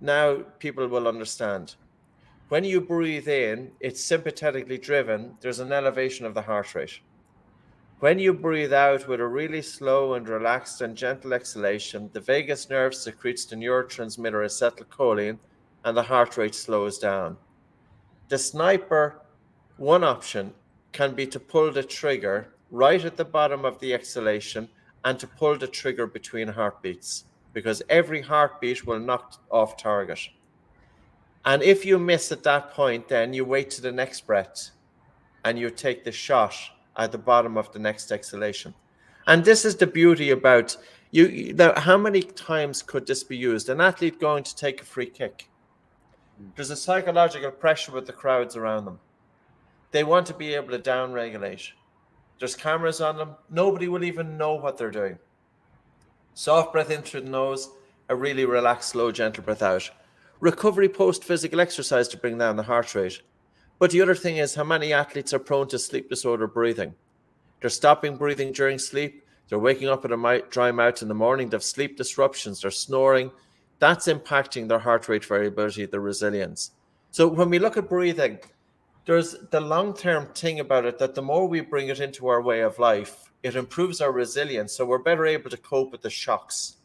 [0.00, 1.76] now people will understand.
[2.48, 6.98] When you breathe in, it's sympathetically driven, there's an elevation of the heart rate.
[8.00, 12.68] When you breathe out with a really slow and relaxed and gentle exhalation, the vagus
[12.68, 15.38] nerve secretes the neurotransmitter acetylcholine
[15.84, 17.36] and the heart rate slows down.
[18.28, 19.22] The sniper,
[19.78, 20.52] one option
[20.92, 24.68] can be to pull the trigger right at the bottom of the exhalation
[25.04, 30.20] and to pull the trigger between heartbeats because every heartbeat will knock off target.
[31.44, 34.70] And if you miss at that point, then you wait to the next breath
[35.44, 36.54] and you take the shot
[36.96, 38.74] at the bottom of the next exhalation.
[39.26, 40.76] And this is the beauty about
[41.10, 41.54] you.
[41.76, 43.68] How many times could this be used?
[43.68, 45.48] An athlete going to take a free kick.
[46.40, 46.54] Mm.
[46.54, 49.00] There's a psychological pressure with the crowds around them.
[49.90, 51.70] They want to be able to downregulate.
[52.38, 53.34] There's cameras on them.
[53.50, 55.18] Nobody will even know what they're doing.
[56.34, 57.70] Soft breath in through the nose,
[58.08, 59.90] a really relaxed, slow, gentle breath out.
[60.40, 63.22] Recovery post physical exercise to bring down the heart rate.
[63.80, 66.94] But the other thing is how many athletes are prone to sleep disorder breathing.
[67.60, 69.24] They're stopping breathing during sleep.
[69.48, 71.48] They're waking up with a dry mouth in the morning.
[71.48, 72.60] They have sleep disruptions.
[72.60, 73.32] They're snoring.
[73.78, 76.72] That's impacting their heart rate variability, their resilience.
[77.10, 78.38] So when we look at breathing,
[79.06, 82.42] there's the long term thing about it that the more we bring it into our
[82.42, 84.72] way of life, it improves our resilience.
[84.72, 86.76] So we're better able to cope with the shocks.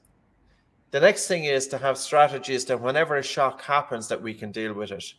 [0.91, 4.51] The next thing is to have strategies that whenever a shock happens, that we can
[4.51, 5.13] deal with it.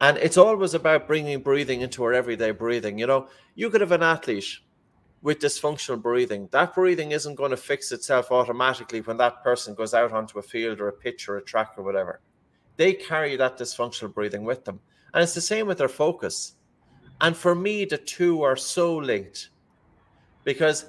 [0.00, 2.98] And it's always about bringing breathing into our everyday breathing.
[2.98, 4.58] You know, you could have an athlete
[5.22, 6.48] with dysfunctional breathing.
[6.52, 10.42] That breathing isn't going to fix itself automatically when that person goes out onto a
[10.42, 12.20] field or a pitch or a track or whatever.
[12.76, 14.80] They carry that dysfunctional breathing with them.
[15.14, 16.54] And it's the same with their focus.
[17.20, 19.50] And for me, the two are so linked
[20.44, 20.86] because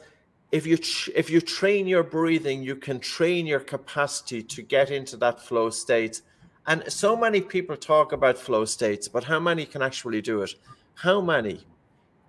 [0.52, 0.78] if you
[1.16, 5.70] if you train your breathing, you can train your capacity to get into that flow
[5.70, 6.22] state
[6.68, 10.54] and so many people talk about flow states, but how many can actually do it?
[10.96, 11.66] How many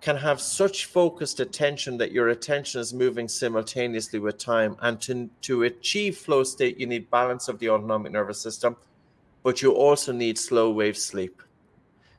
[0.01, 4.77] can have such focused attention that your attention is moving simultaneously with time?
[4.81, 8.77] And to, to achieve flow state, you need balance of the autonomic nervous system,
[9.43, 11.41] but you also need slow wave sleep.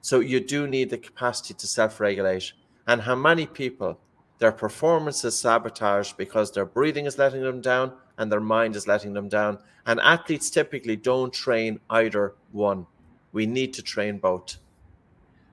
[0.02, 2.52] So you do need the capacity to self regulate.
[2.86, 3.98] And how many people,
[4.38, 8.86] their performance is sabotaged because their breathing is letting them down and their mind is
[8.86, 9.58] letting them down.
[9.86, 12.86] And athletes typically don't train either one.
[13.32, 14.56] We need to train both.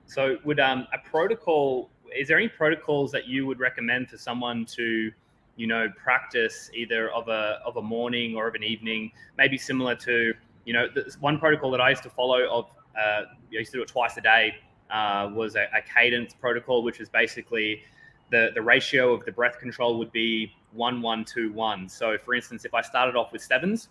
[0.06, 1.90] So, would um, a protocol?
[2.16, 5.10] Is there any protocols that you would recommend for someone to,
[5.56, 9.12] you know, practice either of a of a morning or of an evening?
[9.36, 10.88] Maybe similar to, you know,
[11.20, 12.66] one protocol that I used to follow of,
[12.98, 14.56] uh, I used to do it twice a day.
[14.90, 17.82] Uh, was a, a cadence protocol, which is basically
[18.30, 21.88] the the ratio of the breath control would be one, one, two, one.
[21.88, 23.88] So for instance, if I started off with sevens,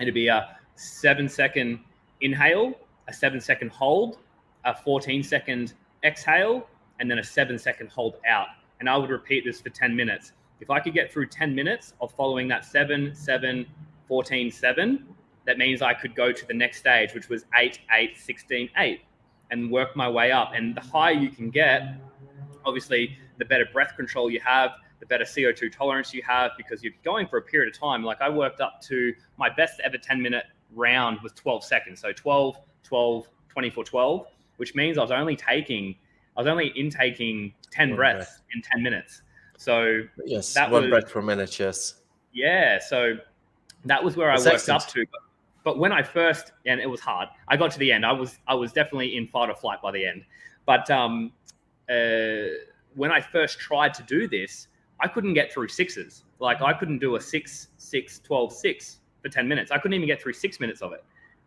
[0.00, 1.80] it'd be a seven second
[2.20, 2.74] inhale,
[3.08, 4.18] a seven second hold,
[4.64, 6.66] a 14 second exhale,
[7.02, 8.46] and then a seven second hold out.
[8.78, 10.32] And I would repeat this for 10 minutes.
[10.60, 13.66] If I could get through 10 minutes of following that seven, seven,
[14.06, 15.04] 14, seven,
[15.44, 19.00] that means I could go to the next stage, which was eight, eight, 16, eight,
[19.50, 20.52] and work my way up.
[20.54, 21.82] And the higher you can get,
[22.64, 26.92] obviously, the better breath control you have, the better CO2 tolerance you have because you're
[27.04, 28.04] going for a period of time.
[28.04, 32.00] Like I worked up to my best ever 10 minute round was 12 seconds.
[32.00, 34.26] So 12, 12, 24, 12,
[34.58, 35.96] which means I was only taking,
[36.36, 38.40] I was only intaking 10 one breaths breath.
[38.54, 39.22] in 10 minutes.
[39.58, 41.58] So yes, that one was, breath per minute.
[41.58, 41.94] Yes.
[42.32, 42.78] Yeah.
[42.80, 43.14] So
[43.84, 44.82] that was where That's I worked excellent.
[44.82, 45.06] up to.
[45.10, 45.20] But,
[45.64, 48.04] but when I first, and it was hard, I got to the end.
[48.04, 50.24] I was, I was definitely in fight or flight by the end.
[50.66, 51.32] But um,
[51.88, 52.54] uh,
[52.94, 54.68] when I first tried to do this,
[55.00, 56.24] I couldn't get through sixes.
[56.38, 59.70] Like I couldn't do a six, six, 12, six for 10 minutes.
[59.70, 61.04] I couldn't even get through six minutes of it.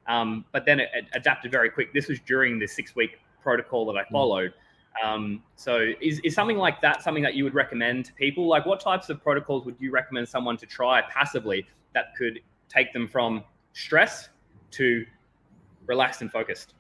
[0.08, 1.93] Um, but then it, it, adapted very quick.
[1.93, 4.13] This was during the six week protocol that I hmm.
[4.13, 4.54] followed.
[5.03, 8.47] Um, so is, is something like that something that you would recommend to people?
[8.47, 12.93] Like what types of protocols would you recommend someone to try passively that could take
[12.93, 14.29] them from stress
[14.71, 15.05] to
[15.86, 16.73] relaxed and focused?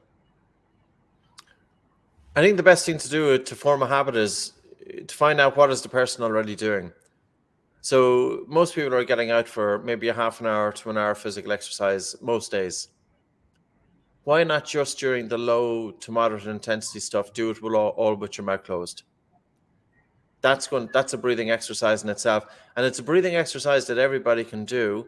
[2.35, 4.53] I think the best thing to do to form a habit is
[5.07, 6.91] to find out what is the person already doing.
[7.81, 11.15] So most people are getting out for maybe a half an hour to an hour
[11.15, 12.89] physical exercise most days.
[14.25, 18.15] Why not just during the low to moderate intensity stuff do it with all, all
[18.15, 19.03] with your mouth closed?
[20.41, 22.45] That's going that's a breathing exercise in itself.
[22.75, 25.07] And it's a breathing exercise that everybody can do.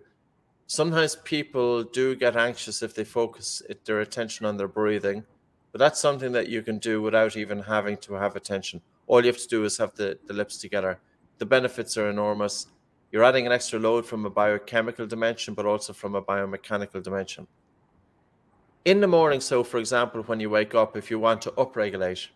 [0.68, 5.26] Sometimes people do get anxious if they focus their attention on their breathing,
[5.72, 9.28] but that's something that you can do without even having to have attention all you
[9.28, 11.00] have to do is have the, the lips together.
[11.40, 12.68] The benefits are enormous.
[13.12, 17.48] You're adding an extra load from a biochemical dimension, but also from a biomechanical dimension.
[18.88, 22.28] In the morning, so for example, when you wake up, if you want to upregulate,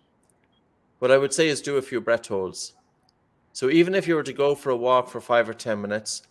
[0.99, 2.73] what I would say is do a few breath holds.
[3.53, 6.23] So even if you were to go for a walk for five or 10 minutes,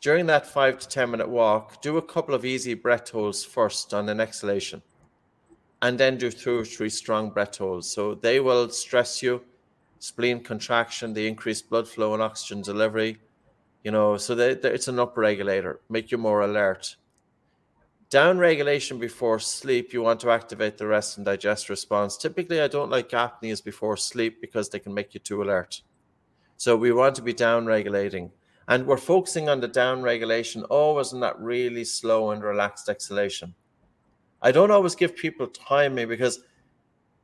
[0.00, 3.92] during that five to 10 minute walk, do a couple of easy breath holds first
[3.92, 4.80] on an exhalation,
[5.82, 7.90] and then do two or three strong breath holds.
[7.90, 9.44] So they will stress you
[9.98, 13.18] spleen contraction, the increased blood flow and oxygen delivery.
[13.84, 16.96] You know, so they, they, it's an up regulator, make you more alert.
[18.10, 22.16] Down regulation before sleep, you want to activate the rest and digest response.
[22.16, 25.82] Typically, I don't like apneas before sleep because they can make you too alert.
[26.56, 28.30] So we want to be down regulating.
[28.66, 33.54] And we're focusing on the down regulation always in that really slow and relaxed exhalation.
[34.40, 36.40] I don't always give people timing because,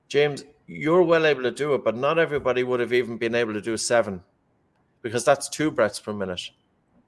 [0.09, 3.55] James, you're well able to do it, but not everybody would have even been able
[3.55, 4.23] to do seven
[5.01, 6.51] because that's two breaths per minute.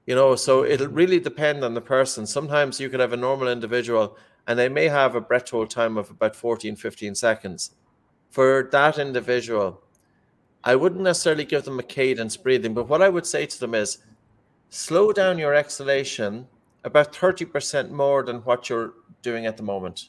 [0.07, 2.25] You know, so it'll really depend on the person.
[2.25, 5.97] Sometimes you could have a normal individual and they may have a breath hold time
[5.97, 7.71] of about 14, 15 seconds.
[8.31, 9.83] For that individual,
[10.63, 13.75] I wouldn't necessarily give them a cadence breathing, but what I would say to them
[13.75, 13.97] is
[14.69, 16.47] slow down your exhalation
[16.85, 20.07] about 30% more than what you're doing at the moment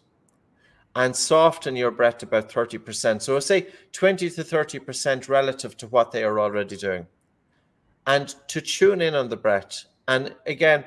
[0.94, 3.20] and soften your breath about 30%.
[3.20, 7.06] So say 20 to 30% relative to what they are already doing.
[8.08, 9.84] And to tune in on the breath.
[10.08, 10.84] And again,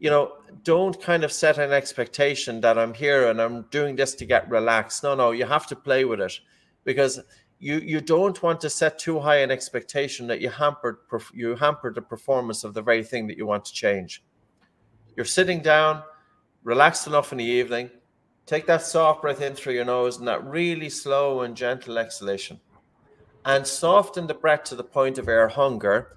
[0.00, 0.32] you know,
[0.64, 4.50] don't kind of set an expectation that I'm here and I'm doing this to get
[4.50, 5.04] relaxed.
[5.04, 6.38] No, no, you have to play with it
[6.84, 7.20] because
[7.60, 10.98] you you don't want to set too high an expectation that you hampered
[11.32, 14.24] you hamper the performance of the very thing that you want to change.
[15.16, 16.02] You're sitting down,
[16.64, 17.90] relaxed enough in the evening.
[18.44, 22.60] Take that soft breath in through your nose and that really slow and gentle exhalation.
[23.44, 26.16] And soften the breath to the point of air hunger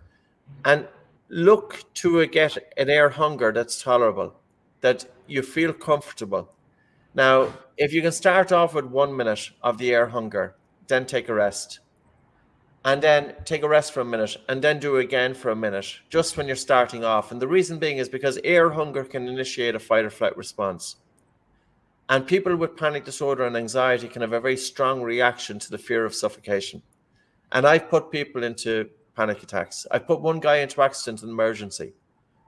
[0.66, 0.88] and
[1.30, 4.34] look to get an air hunger that's tolerable,
[4.82, 6.50] that you feel comfortable.
[7.14, 10.56] Now, if you can start off with one minute of the air hunger,
[10.88, 11.80] then take a rest.
[12.86, 15.56] And then take a rest for a minute and then do it again for a
[15.56, 17.32] minute, just when you're starting off.
[17.32, 20.96] And the reason being is because air hunger can initiate a fight or flight response.
[22.08, 25.78] And people with panic disorder and anxiety can have a very strong reaction to the
[25.78, 26.82] fear of suffocation.
[27.52, 28.90] And I've put people into
[29.20, 29.86] panic attacks.
[29.92, 31.92] I put one guy into accident and emergency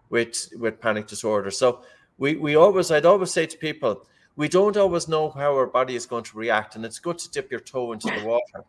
[0.09, 1.51] with with panic disorder.
[1.51, 1.81] So
[2.17, 4.07] we we always I'd always say to people,
[4.37, 7.29] we don't always know how our body is going to react, and it's good to
[7.29, 8.63] dip your toe into the water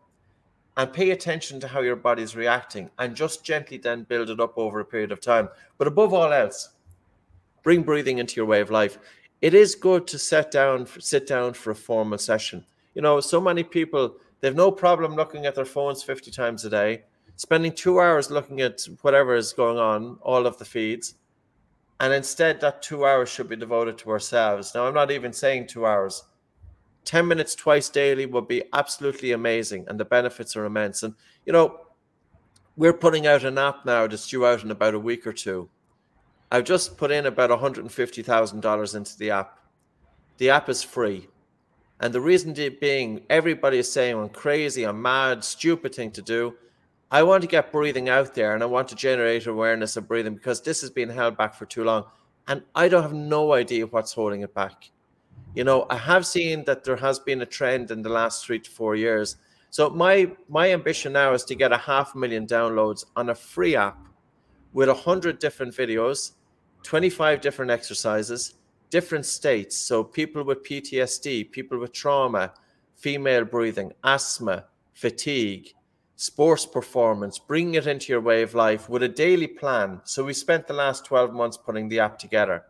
[0.77, 4.41] and pay attention to how your body is reacting and just gently then build it
[4.41, 5.49] up over a period of time.
[5.79, 6.71] But above all else,
[7.63, 8.99] bring breathing into your way of life.
[9.43, 12.65] It is good to sit down sit down for a formal session.
[12.97, 16.71] You know, so many people they've no problem looking at their phones 50 times a
[16.71, 17.05] day,
[17.43, 21.17] spending 2 hours looking at whatever is going on, all of the feeds
[22.03, 24.75] and instead, that two hours should be devoted to ourselves.
[24.75, 26.25] Now, I'm not even saying two hours.
[27.05, 31.05] 10 minutes twice daily would be absolutely amazing, and the benefits are immense.
[31.05, 31.15] And,
[31.47, 31.79] you know,
[32.77, 35.71] we're putting out an app now that's due out in about a week or two.
[36.51, 39.61] I've just put in about $150,000 into the app.
[40.39, 41.29] The app is free.
[42.01, 46.55] And the reason being, everybody is saying I'm crazy, I'm mad, stupid thing to do.
[47.13, 50.35] I want to get breathing out there and I want to generate awareness of breathing
[50.35, 52.07] because this has been held back for too long.
[52.49, 54.91] And I don't have no idea what's holding it back.
[55.55, 58.59] You know, I have seen that there has been a trend in the last three
[58.61, 59.37] to four years.
[59.69, 63.77] So my my ambition now is to get a half million downloads on a free
[63.77, 63.99] app
[64.73, 66.33] with a hundred different videos,
[66.83, 68.55] 25 different exercises,
[68.89, 69.77] different states.
[69.77, 72.55] So people with PTSD, people with trauma,
[72.95, 75.75] female breathing, asthma, fatigue,
[76.23, 80.01] sports performance, bringing it into your way of life with a daily plan.
[80.05, 82.63] So we spent the last 12 months putting the app together.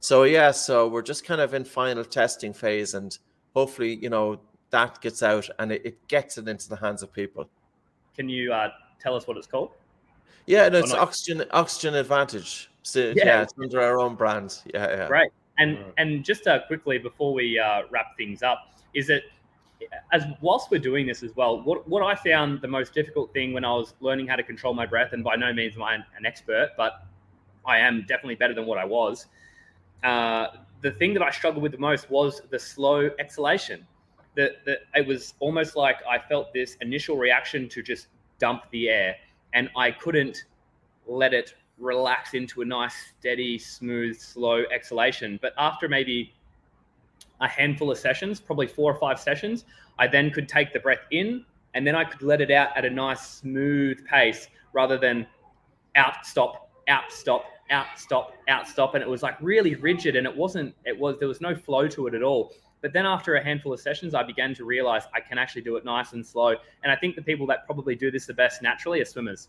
[0.00, 3.16] So yeah, so we're just kind of in final testing phase and
[3.54, 4.40] hopefully, you know,
[4.70, 7.46] that gets out and it, it gets it into the hands of people.
[8.16, 9.72] Can you uh, tell us what it's called?
[10.46, 12.70] Yeah, no, it's Oxygen Oxygen Advantage.
[12.84, 13.24] So, yeah.
[13.26, 13.42] yeah.
[13.42, 14.60] it's under our own brand.
[14.72, 15.08] Yeah, yeah.
[15.08, 15.30] Right.
[15.58, 19.24] And and just uh, quickly before we uh, wrap things up, is it
[20.12, 23.52] as whilst we're doing this as well, what, what I found the most difficult thing
[23.52, 25.94] when I was learning how to control my breath, and by no means am I
[25.94, 27.06] an expert, but
[27.66, 29.26] I am definitely better than what I was.
[30.02, 30.48] Uh,
[30.82, 33.86] the thing that I struggled with the most was the slow exhalation.
[34.36, 34.56] That
[34.94, 38.08] it was almost like I felt this initial reaction to just
[38.38, 39.16] dump the air,
[39.52, 40.44] and I couldn't
[41.06, 45.38] let it relax into a nice, steady, smooth, slow exhalation.
[45.40, 46.34] But after maybe
[47.40, 49.64] a handful of sessions, probably four or five sessions,
[49.98, 52.84] I then could take the breath in and then I could let it out at
[52.84, 55.26] a nice smooth pace rather than
[55.96, 58.94] out, stop, out, stop, out, stop, out, stop.
[58.94, 61.88] And it was like really rigid and it wasn't, it was, there was no flow
[61.88, 62.52] to it at all.
[62.80, 65.76] But then after a handful of sessions, I began to realize I can actually do
[65.76, 66.54] it nice and slow.
[66.82, 69.48] And I think the people that probably do this the best naturally are swimmers.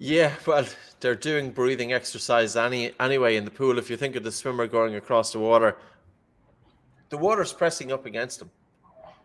[0.00, 0.64] Yeah, well,
[1.00, 3.78] they're doing breathing exercise any anyway in the pool.
[3.78, 5.76] If you think of the swimmer going across the water,
[7.10, 8.50] the water's pressing up against them.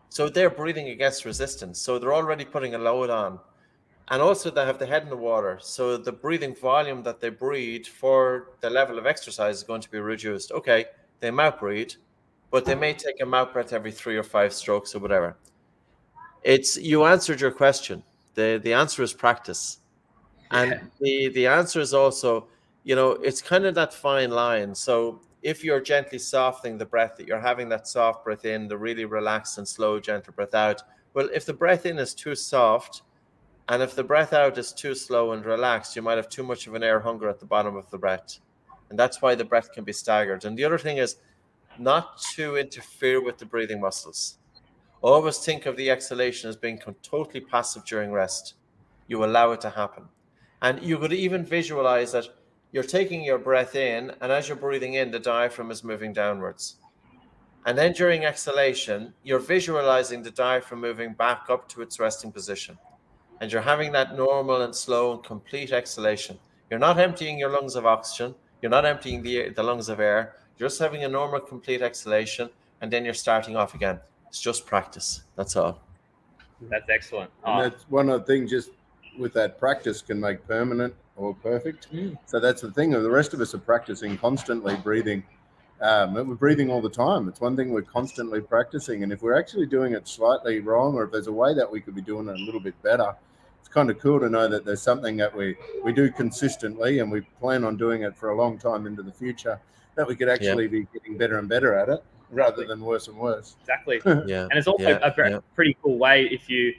[0.10, 1.80] So they're breathing against resistance.
[1.80, 3.40] So they're already putting a load on.
[4.10, 5.58] And also they have the head in the water.
[5.62, 9.90] So the breathing volume that they breathe for the level of exercise is going to
[9.90, 10.52] be reduced.
[10.52, 10.86] Okay,
[11.20, 11.94] they mouth breathe,
[12.52, 15.38] but they may take a mouth breath every three or five strokes or whatever.
[16.44, 18.04] It's you answered your question.
[18.36, 19.80] The the answer is practice.
[20.52, 20.80] And yeah.
[21.00, 22.48] the the answer is also,
[22.84, 24.76] you know, it's kind of that fine line.
[24.76, 28.78] So if you're gently softening the breath, that you're having that soft breath in, the
[28.78, 30.82] really relaxed and slow, gentle breath out.
[31.14, 33.04] Well, if the breath in is too soft,
[33.70, 36.66] and if the breath out is too slow and relaxed, you might have too much
[36.66, 38.40] of an air hunger at the bottom of the breath.
[38.90, 40.46] And that's why the breath can be staggered.
[40.46, 41.18] And the other thing is
[41.78, 44.38] not to interfere with the breathing muscles.
[45.02, 48.56] Always think of the exhalation as being totally passive during rest.
[49.08, 50.06] You allow it to happen.
[50.62, 52.28] And you could even visualize that
[52.74, 56.78] you're taking your breath in, and as you're breathing in, the diaphragm is moving downwards.
[57.68, 62.78] And then during exhalation, you're visualizing the diaphragm moving back up to its resting position.
[63.40, 66.40] And you're having that normal and slow and complete exhalation.
[66.70, 70.38] You're not emptying your lungs of oxygen, You're not emptying the, the lungs of air.
[70.58, 72.50] You're just having a normal, complete exhalation,
[72.80, 74.00] and then you're starting off again.
[74.30, 75.24] It's just practice.
[75.36, 75.82] That's all.
[76.62, 77.30] That's excellent.
[77.46, 78.70] And that's one other thing, just
[79.20, 81.94] with that practice can make permanent or perfect.
[81.94, 82.18] Mm.
[82.26, 82.92] So that's the thing.
[82.92, 85.24] The rest of us are practicing constantly breathing.
[85.82, 87.28] Um, we're breathing all the time.
[87.28, 89.04] It's one thing we're constantly practicing.
[89.04, 91.82] And if we're actually doing it slightly wrong, or if there's a way that we
[91.82, 93.14] could be doing it a little bit better,
[93.60, 97.12] it's kind of cool to know that there's something that we, we do consistently and
[97.12, 99.60] we plan on doing it for a long time into the future,
[99.96, 103.18] that we could actually be getting better and better at it rather than worse and
[103.18, 103.58] worse.
[103.62, 104.00] exactly.
[104.26, 104.44] Yeah.
[104.50, 105.40] And it's also Yeah, a very, yeah.
[105.54, 106.74] pretty cool way if you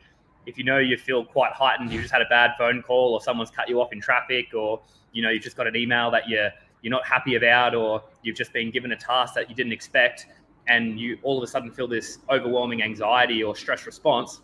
[0.47, 3.21] if you know you feel quite heightened, you just had a bad phone call, or
[3.21, 4.81] someone's cut you off in traffic, or
[5.13, 6.51] you know you've just got an email that you're
[6.83, 10.27] you're not happy about, or you've just been given a task that you didn't expect,
[10.69, 14.41] and you all of a sudden feel this overwhelming anxiety or stress response.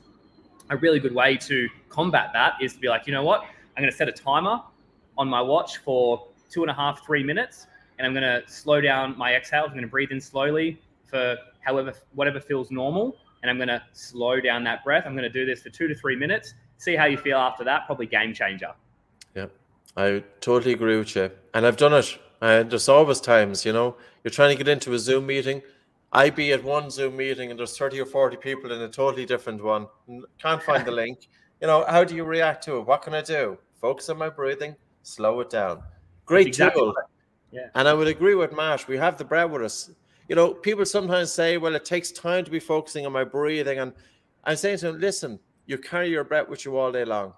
[0.70, 3.82] A really good way to combat that is to be like, you know what, I'm
[3.82, 4.61] going to set a timer
[5.18, 7.66] on my watch for two and a half, three minutes,
[7.98, 9.66] and I'm going to slow down my exhales.
[9.66, 13.82] I'm going to breathe in slowly for however whatever feels normal and I'm going to
[13.93, 15.05] slow down that breath.
[15.07, 16.55] I'm going to do this for two to three minutes.
[16.78, 17.86] See how you feel after that.
[17.86, 18.72] Probably game changer.
[19.34, 19.47] Yeah,
[19.97, 21.30] I totally agree with you.
[21.55, 22.18] And I've done it.
[22.41, 25.62] And there's always times, you know, you're trying to get into a Zoom meeting.
[26.12, 29.26] I be at one Zoom meeting and there's 30 or 40 people in a totally
[29.26, 29.86] different one.
[30.41, 31.28] Can't find the link.
[31.61, 32.86] You know, how do you react to it?
[32.86, 33.59] What can I do?
[33.80, 35.82] Focus on my breathing, slow it down.
[36.26, 36.95] Great Exactly tool.
[37.53, 37.68] Yeah.
[37.74, 38.88] And I would agree with Matt.
[38.88, 39.91] We have the breath with us.
[40.31, 43.81] You know, people sometimes say, well, it takes time to be focusing on my breathing.
[43.81, 43.93] And
[44.45, 47.33] I'm saying to them, listen, you carry your breath with you all day long.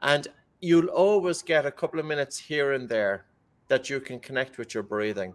[0.00, 0.26] And
[0.60, 3.26] you'll always get a couple of minutes here and there
[3.68, 5.32] that you can connect with your breathing.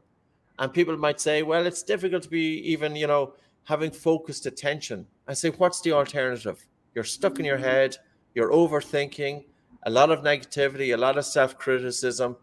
[0.60, 5.08] And people might say, well, it's difficult to be even, you know, having focused attention.
[5.26, 6.66] I say, what's the alternative?
[6.94, 7.96] You're stuck in your head,
[8.36, 9.46] you're overthinking,
[9.84, 12.36] a lot of negativity, a lot of self criticism.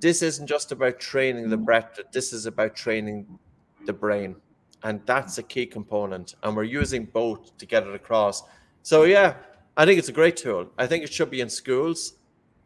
[0.00, 3.38] This isn't just about training the breath, this is about training
[3.86, 4.36] the brain.
[4.82, 6.34] And that's a key component.
[6.42, 8.42] And we're using both to get it across.
[8.82, 9.36] So, yeah,
[9.76, 10.68] I think it's a great tool.
[10.78, 12.14] I think it should be in schools.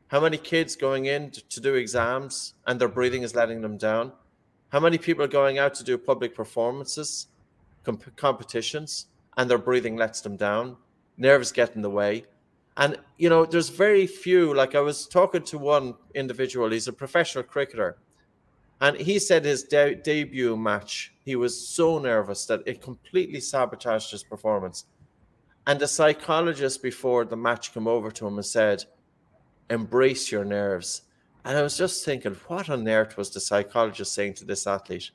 [0.08, 4.12] How many kids going in to, do exams and their breathing is letting them down?
[4.70, 7.28] How many people are going out to do public performances,
[7.84, 9.06] comp- competitions,
[9.36, 10.76] and their breathing lets them down?
[11.18, 12.24] Nerves get in the way.
[12.78, 14.54] And, you know, there's very few.
[14.54, 17.98] Like I was talking to one individual, he's a professional cricketer.
[18.80, 24.12] And he said his de- debut match, he was so nervous that it completely sabotaged
[24.12, 24.86] his performance.
[25.66, 28.84] And the psychologist before the match came over to him and said,
[29.68, 31.02] Embrace your nerves.
[31.44, 35.10] And I was just thinking, what on earth was the psychologist saying to this athlete?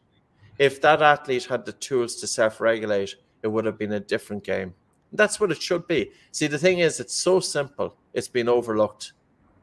[0.60, 4.44] If that athlete had the tools to self regulate, it would have been a different
[4.44, 4.74] game.
[5.12, 6.12] That's what it should be.
[6.32, 9.14] See, the thing is, it's so simple, it's been overlooked.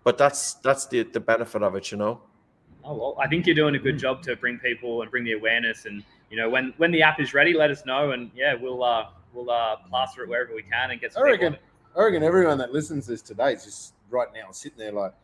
[0.04, 2.22] But that's that's the, the benefit of it, you know?
[2.84, 5.32] Oh well, I think you're doing a good job to bring people and bring the
[5.32, 5.86] awareness.
[5.86, 8.82] And you know, when when the app is ready, let us know, and yeah, we'll
[8.82, 11.56] uh we'll uh plaster it wherever we can and get some I reckon,
[11.96, 15.14] I reckon everyone that listens to this today is just right now sitting there like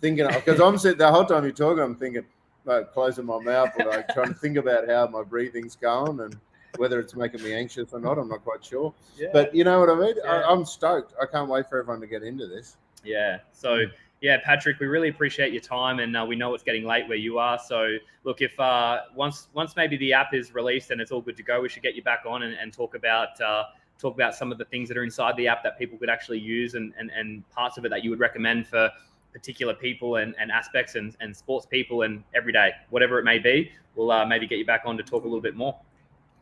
[0.00, 2.24] thinking because I'm sitting the whole time you're talking, I'm thinking
[2.64, 6.36] like closing my mouth or like trying to think about how my breathing's going and
[6.76, 8.18] whether it's making me anxious or not.
[8.18, 8.92] I'm not quite sure.
[9.16, 9.28] Yeah.
[9.32, 10.14] But you know what I mean?
[10.22, 10.30] Yeah.
[10.30, 11.14] I, I'm stoked.
[11.20, 12.76] I can't wait for everyone to get into this.
[13.04, 13.38] Yeah.
[13.52, 13.84] So
[14.26, 17.16] yeah, Patrick, we really appreciate your time, and uh, we know it's getting late where
[17.16, 17.60] you are.
[17.60, 21.36] So look, if uh, once once maybe the app is released and it's all good
[21.36, 23.66] to go, we should get you back on and, and talk about uh,
[24.00, 26.40] talk about some of the things that are inside the app that people could actually
[26.40, 28.90] use and and, and parts of it that you would recommend for
[29.32, 33.70] particular people and, and aspects and, and sports people and everyday whatever it may be.
[33.94, 35.78] We'll uh, maybe get you back on to talk a little bit more.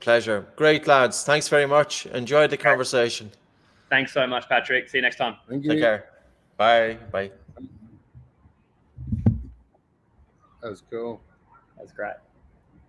[0.01, 0.47] Pleasure.
[0.57, 1.23] Great, lads.
[1.23, 2.07] Thanks very much.
[2.07, 3.31] Enjoyed the conversation.
[3.91, 4.89] Thanks so much, Patrick.
[4.89, 5.37] See you next time.
[5.51, 5.73] Thank you.
[5.73, 6.07] Take care.
[6.57, 6.97] Bye.
[7.13, 7.31] Bye.
[10.65, 11.21] That was cool.
[11.77, 12.15] That's great.